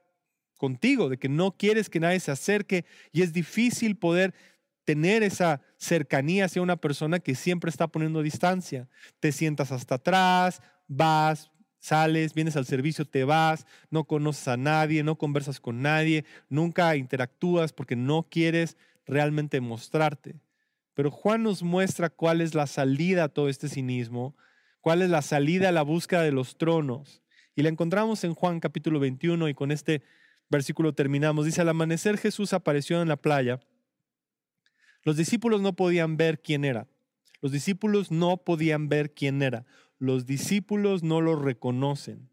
contigo, 0.56 1.08
de 1.08 1.16
que 1.16 1.28
no 1.28 1.56
quieres 1.56 1.88
que 1.88 2.00
nadie 2.00 2.18
se 2.18 2.32
acerque 2.32 2.84
y 3.12 3.22
es 3.22 3.32
difícil 3.32 3.96
poder 3.96 4.34
tener 4.82 5.22
esa 5.22 5.60
cercanía 5.76 6.46
hacia 6.46 6.62
una 6.62 6.76
persona 6.76 7.20
que 7.20 7.36
siempre 7.36 7.70
está 7.70 7.86
poniendo 7.86 8.20
distancia. 8.20 8.88
Te 9.20 9.30
sientas 9.30 9.70
hasta 9.70 9.94
atrás, 9.94 10.60
vas, 10.88 11.52
Sales, 11.78 12.34
vienes 12.34 12.56
al 12.56 12.66
servicio, 12.66 13.04
te 13.04 13.24
vas, 13.24 13.66
no 13.90 14.04
conoces 14.04 14.48
a 14.48 14.56
nadie, 14.56 15.04
no 15.04 15.16
conversas 15.16 15.60
con 15.60 15.80
nadie, 15.80 16.24
nunca 16.48 16.96
interactúas 16.96 17.72
porque 17.72 17.96
no 17.96 18.26
quieres 18.28 18.76
realmente 19.06 19.60
mostrarte. 19.60 20.40
Pero 20.94 21.10
Juan 21.10 21.44
nos 21.44 21.62
muestra 21.62 22.10
cuál 22.10 22.40
es 22.40 22.54
la 22.54 22.66
salida 22.66 23.24
a 23.24 23.28
todo 23.28 23.48
este 23.48 23.68
cinismo, 23.68 24.36
cuál 24.80 25.02
es 25.02 25.10
la 25.10 25.22
salida 25.22 25.68
a 25.68 25.72
la 25.72 25.82
búsqueda 25.82 26.22
de 26.22 26.32
los 26.32 26.58
tronos. 26.58 27.22
Y 27.54 27.62
la 27.62 27.68
encontramos 27.68 28.24
en 28.24 28.34
Juan 28.34 28.58
capítulo 28.58 28.98
21 28.98 29.48
y 29.48 29.54
con 29.54 29.70
este 29.70 30.02
versículo 30.48 30.94
terminamos. 30.94 31.46
Dice, 31.46 31.60
al 31.60 31.68
amanecer 31.68 32.18
Jesús 32.18 32.52
apareció 32.52 33.00
en 33.00 33.08
la 33.08 33.16
playa. 33.16 33.60
Los 35.04 35.16
discípulos 35.16 35.60
no 35.60 35.74
podían 35.74 36.16
ver 36.16 36.42
quién 36.42 36.64
era. 36.64 36.88
Los 37.40 37.52
discípulos 37.52 38.10
no 38.10 38.38
podían 38.38 38.88
ver 38.88 39.14
quién 39.14 39.42
era 39.42 39.64
los 39.98 40.26
discípulos 40.26 41.02
no 41.02 41.20
lo 41.20 41.36
reconocen. 41.36 42.30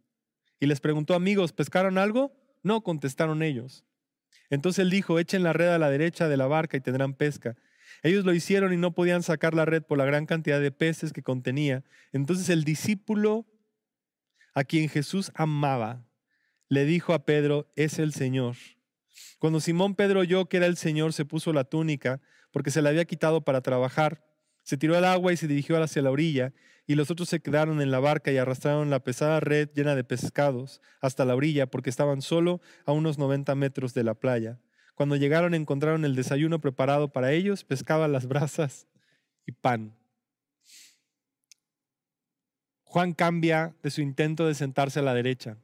Y 0.60 0.68
les 0.68 0.80
preguntó, 0.80 1.14
amigos, 1.14 1.52
¿pescaron 1.52 1.98
algo? 1.98 2.32
No, 2.64 2.82
contestaron 2.82 3.44
ellos. 3.44 3.86
Entonces 4.50 4.80
él 4.80 4.90
dijo, 4.90 5.20
echen 5.20 5.44
la 5.44 5.54
red 5.54 5.70
a 5.70 5.80
la 5.80 5.90
derecha 5.90 6.28
de 6.28 6.38
la 6.38 6.48
barca 6.48 6.78
y 6.78 6.82
tendrán 6.82 7.14
pesca. 7.14 7.56
Ellos 8.04 8.26
lo 8.26 8.34
hicieron 8.34 8.74
y 8.74 8.78
no 8.78 8.94
podían 8.94 9.24
sacar 9.24 9.54
la 9.54 9.66
red 9.66 9.84
por 9.84 9.98
la 9.98 10.06
gran 10.06 10.26
cantidad 10.26 10.60
de 10.60 10.72
peces 10.72 11.14
que 11.14 11.24
contenía. 11.24 11.84
Entonces 12.12 12.50
el 12.50 12.64
discípulo 12.64 13.46
a 14.54 14.64
quien 14.64 14.90
Jesús 14.90 15.32
amaba 15.36 16.06
le 16.70 16.86
dijo 16.86 17.14
a 17.14 17.26
Pedro, 17.26 17.72
es 17.76 18.00
el 18.00 18.14
Señor. 18.14 18.56
Cuando 19.40 19.60
Simón 19.60 19.96
Pedro 19.96 20.22
oyó 20.22 20.46
que 20.46 20.58
era 20.58 20.66
el 20.66 20.78
Señor, 20.78 21.14
se 21.14 21.26
puso 21.26 21.54
la 21.54 21.64
túnica 21.64 22.22
porque 22.52 22.72
se 22.72 22.82
la 22.82 22.90
había 22.90 23.06
quitado 23.06 23.42
para 23.42 23.62
trabajar. 23.62 24.24
Se 24.66 24.76
tiró 24.76 24.98
al 24.98 25.06
agua 25.06 25.32
y 25.32 25.38
se 25.38 25.48
dirigió 25.48 25.82
hacia 25.82 26.02
la 26.02 26.12
orilla 26.12 26.52
y 26.88 26.96
los 26.96 27.10
otros 27.10 27.30
se 27.30 27.40
quedaron 27.40 27.82
en 27.82 27.92
la 27.92 28.00
barca 28.00 28.32
y 28.32 28.38
arrastraron 28.38 28.90
la 28.90 29.00
pesada 29.00 29.40
red 29.40 29.70
llena 29.74 29.96
de 29.96 30.04
pescados 30.04 30.82
hasta 31.00 31.24
la 31.24 31.36
orilla 31.36 31.68
porque 31.68 31.90
estaban 31.90 32.22
solo 32.22 32.60
a 32.86 32.92
unos 32.92 33.18
90 33.18 33.56
metros 33.56 33.94
de 33.94 34.04
la 34.04 34.16
playa. 34.16 34.60
Cuando 34.94 35.16
llegaron 35.16 35.54
encontraron 35.54 36.04
el 36.04 36.16
desayuno 36.16 36.60
preparado 36.60 37.14
para 37.14 37.32
ellos, 37.32 37.64
pescaba 37.64 38.10
las 38.10 38.28
brasas 38.28 38.88
y 39.46 39.54
pan. 39.54 39.96
Juan 42.84 43.14
cambia 43.14 43.76
de 43.82 43.92
su 43.92 44.02
intento 44.02 44.46
de 44.46 44.56
sentarse 44.56 45.00
a 45.00 45.04
la 45.04 45.14
derecha 45.14 45.58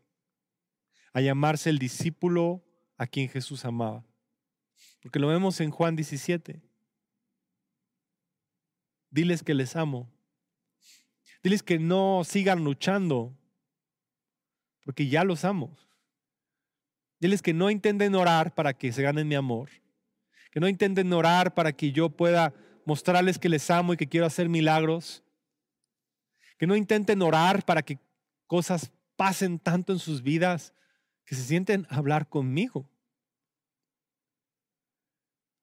a 1.14 1.22
llamarse 1.22 1.70
el 1.70 1.80
discípulo 1.80 2.64
a 2.98 3.08
quien 3.08 3.28
Jesús 3.30 3.66
amaba. 3.66 4.06
Porque 5.02 5.20
lo 5.20 5.28
vemos 5.28 5.60
en 5.60 5.72
Juan 5.72 5.96
17. 5.96 6.62
Diles 9.12 9.44
que 9.44 9.54
les 9.54 9.76
amo 9.76 10.10
Diles 11.44 11.64
que 11.64 11.80
no 11.80 12.24
sigan 12.24 12.64
luchando, 12.64 13.36
porque 14.84 15.08
ya 15.08 15.24
los 15.24 15.44
amo. 15.44 15.76
Diles 17.20 17.42
que 17.42 17.54
no 17.54 17.72
intenten 17.72 18.16
orar 18.16 18.54
para 18.54 18.74
que 18.74 18.92
se 18.92 19.02
ganen 19.02 19.28
mi 19.28 19.36
amor, 19.36 19.70
que 20.52 20.60
no 20.60 20.68
intenten 20.68 21.12
orar 21.14 21.54
para 21.54 21.72
que 21.72 21.92
yo 21.92 22.10
pueda 22.10 22.54
mostrarles 22.86 23.40
que 23.40 23.50
les 23.50 23.70
amo 23.72 23.94
y 23.94 23.98
que 23.98 24.08
quiero 24.08 24.26
hacer 24.26 24.50
milagros, 24.50 25.24
que 26.58 26.68
no 26.68 26.76
intenten 26.76 27.22
orar 27.22 27.66
para 27.66 27.82
que 27.82 27.98
cosas 28.46 28.92
pasen 29.16 29.58
tanto 29.58 29.94
en 29.94 30.00
sus 30.00 30.22
vidas, 30.22 30.74
que 31.26 31.36
se 31.36 31.44
sienten 31.44 31.88
a 31.90 31.98
hablar 31.98 32.28
conmigo. 32.28 32.88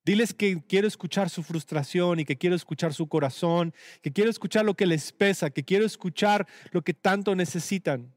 Diles 0.08 0.32
que 0.32 0.62
quiero 0.66 0.88
escuchar 0.88 1.28
su 1.28 1.42
frustración 1.42 2.18
y 2.18 2.24
que 2.24 2.38
quiero 2.38 2.56
escuchar 2.56 2.94
su 2.94 3.06
corazón, 3.08 3.74
que 4.00 4.10
quiero 4.10 4.30
escuchar 4.30 4.64
lo 4.64 4.72
que 4.72 4.86
les 4.86 5.12
pesa, 5.12 5.50
que 5.50 5.62
quiero 5.62 5.84
escuchar 5.84 6.46
lo 6.70 6.80
que 6.80 6.94
tanto 6.94 7.36
necesitan. 7.36 8.10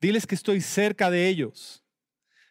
Diles 0.00 0.26
que 0.26 0.34
estoy 0.34 0.60
cerca 0.60 1.08
de 1.08 1.28
ellos. 1.28 1.84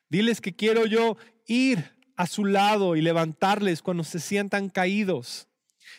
Diles 0.08 0.40
que 0.40 0.56
quiero 0.56 0.86
yo 0.86 1.18
ir 1.46 1.92
a 2.16 2.26
su 2.26 2.46
lado 2.46 2.96
y 2.96 3.02
levantarles 3.02 3.82
cuando 3.82 4.06
se 4.06 4.22
sientan 4.22 4.70
caídos. 4.70 5.50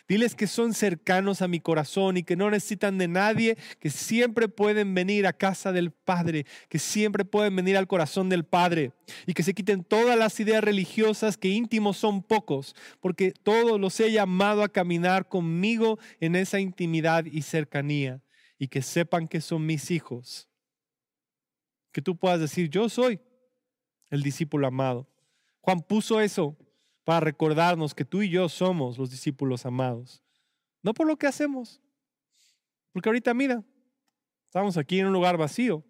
Diles 0.09 0.35
que 0.35 0.47
son 0.47 0.75
cercanos 0.75 1.43
a 1.43 1.49
mi 1.49 1.61
corazón 1.61 2.17
y 2.17 2.23
que 2.23 2.37
no 2.37 2.51
necesitan 2.51 2.99
de 2.99 3.09
nadie, 3.09 3.57
que 3.81 3.91
siempre 3.91 4.49
pueden 4.49 4.95
venir 4.95 5.27
a 5.27 5.33
casa 5.33 5.73
del 5.73 5.91
Padre, 5.91 6.47
que 6.69 6.79
siempre 6.79 7.25
pueden 7.25 7.55
venir 7.57 7.77
al 7.77 7.87
corazón 7.87 8.29
del 8.29 8.45
Padre 8.45 8.93
y 9.27 9.35
que 9.35 9.43
se 9.43 9.55
quiten 9.55 9.85
todas 9.85 10.19
las 10.19 10.39
ideas 10.41 10.63
religiosas 10.63 11.37
que 11.37 11.49
íntimos 11.49 11.97
son 11.97 12.23
pocos, 12.23 12.75
porque 13.01 13.33
todos 13.33 13.81
los 13.81 13.99
he 14.01 14.13
llamado 14.13 14.63
a 14.63 14.69
caminar 14.69 15.29
conmigo 15.29 15.99
en 16.21 16.37
esa 16.37 16.61
intimidad 16.61 17.25
y 17.25 17.43
cercanía 17.43 18.23
y 18.59 18.69
que 18.69 18.83
sepan 18.83 19.29
que 19.29 19.41
son 19.41 19.65
mis 19.65 19.91
hijos. 19.91 20.49
Que 21.93 22.03
tú 22.03 22.17
puedas 22.17 22.41
decir, 22.41 22.69
yo 22.69 22.89
soy 22.89 23.21
el 24.11 24.23
discípulo 24.23 24.67
amado. 24.67 25.09
Juan 25.61 25.83
puso 25.83 26.21
eso 26.21 26.57
para 27.09 27.21
recordarnos 27.21 27.95
que 27.95 28.05
tú 28.05 28.21
y 28.21 28.29
yo 28.29 28.51
somos 28.51 28.99
los 28.99 29.09
discípulos 29.09 29.65
amados. 29.65 30.23
No 30.83 30.93
por 30.93 31.07
lo 31.07 31.17
que 31.17 31.27
hacemos. 31.27 31.81
Porque 32.93 33.09
ahorita 33.09 33.33
mira, 33.33 33.65
estamos 34.45 34.77
aquí 34.77 35.01
en 35.01 35.07
un 35.07 35.15
lugar 35.15 35.39
vacío, 35.39 35.83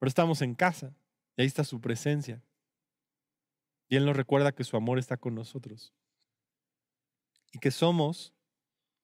pero 0.00 0.08
estamos 0.08 0.42
en 0.42 0.52
casa 0.56 0.96
y 1.36 1.42
ahí 1.42 1.46
está 1.46 1.62
su 1.62 1.80
presencia. 1.80 2.42
Y 3.88 3.94
Él 3.94 4.04
nos 4.04 4.16
recuerda 4.16 4.50
que 4.50 4.64
su 4.64 4.76
amor 4.76 4.98
está 4.98 5.16
con 5.16 5.32
nosotros 5.32 5.94
y 7.52 7.60
que 7.60 7.70
somos 7.70 8.34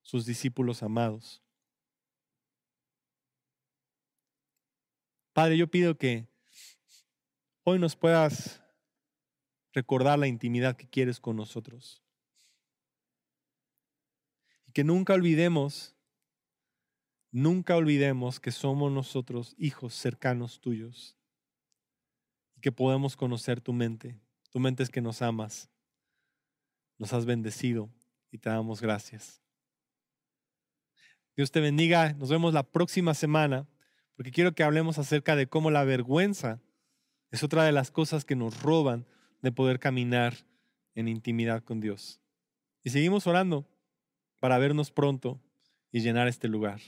sus 0.02 0.26
discípulos 0.26 0.82
amados. 0.82 1.40
Padre, 5.32 5.56
yo 5.56 5.68
pido 5.68 5.96
que 5.96 6.26
hoy 7.62 7.78
nos 7.78 7.94
puedas 7.94 8.63
recordar 9.74 10.18
la 10.18 10.28
intimidad 10.28 10.76
que 10.76 10.88
quieres 10.88 11.20
con 11.20 11.36
nosotros. 11.36 12.02
Y 14.66 14.72
que 14.72 14.84
nunca 14.84 15.12
olvidemos, 15.12 15.96
nunca 17.32 17.76
olvidemos 17.76 18.40
que 18.40 18.52
somos 18.52 18.90
nosotros 18.92 19.54
hijos 19.58 19.94
cercanos 19.94 20.60
tuyos 20.60 21.18
y 22.56 22.60
que 22.60 22.72
podemos 22.72 23.16
conocer 23.16 23.60
tu 23.60 23.72
mente. 23.72 24.18
Tu 24.50 24.60
mente 24.60 24.84
es 24.84 24.90
que 24.90 25.00
nos 25.00 25.20
amas, 25.20 25.68
nos 26.96 27.12
has 27.12 27.26
bendecido 27.26 27.90
y 28.30 28.38
te 28.38 28.48
damos 28.48 28.80
gracias. 28.80 29.42
Dios 31.36 31.50
te 31.50 31.58
bendiga, 31.58 32.12
nos 32.12 32.30
vemos 32.30 32.54
la 32.54 32.62
próxima 32.62 33.12
semana 33.12 33.66
porque 34.14 34.30
quiero 34.30 34.54
que 34.54 34.62
hablemos 34.62 34.98
acerca 34.98 35.34
de 35.34 35.48
cómo 35.48 35.72
la 35.72 35.82
vergüenza 35.82 36.60
es 37.32 37.42
otra 37.42 37.64
de 37.64 37.72
las 37.72 37.90
cosas 37.90 38.24
que 38.24 38.36
nos 38.36 38.62
roban 38.62 39.08
de 39.44 39.52
poder 39.52 39.78
caminar 39.78 40.34
en 40.94 41.06
intimidad 41.06 41.62
con 41.62 41.78
Dios. 41.78 42.18
Y 42.82 42.88
seguimos 42.88 43.26
orando 43.26 43.68
para 44.40 44.56
vernos 44.56 44.90
pronto 44.90 45.38
y 45.92 46.00
llenar 46.00 46.28
este 46.28 46.48
lugar. 46.48 46.80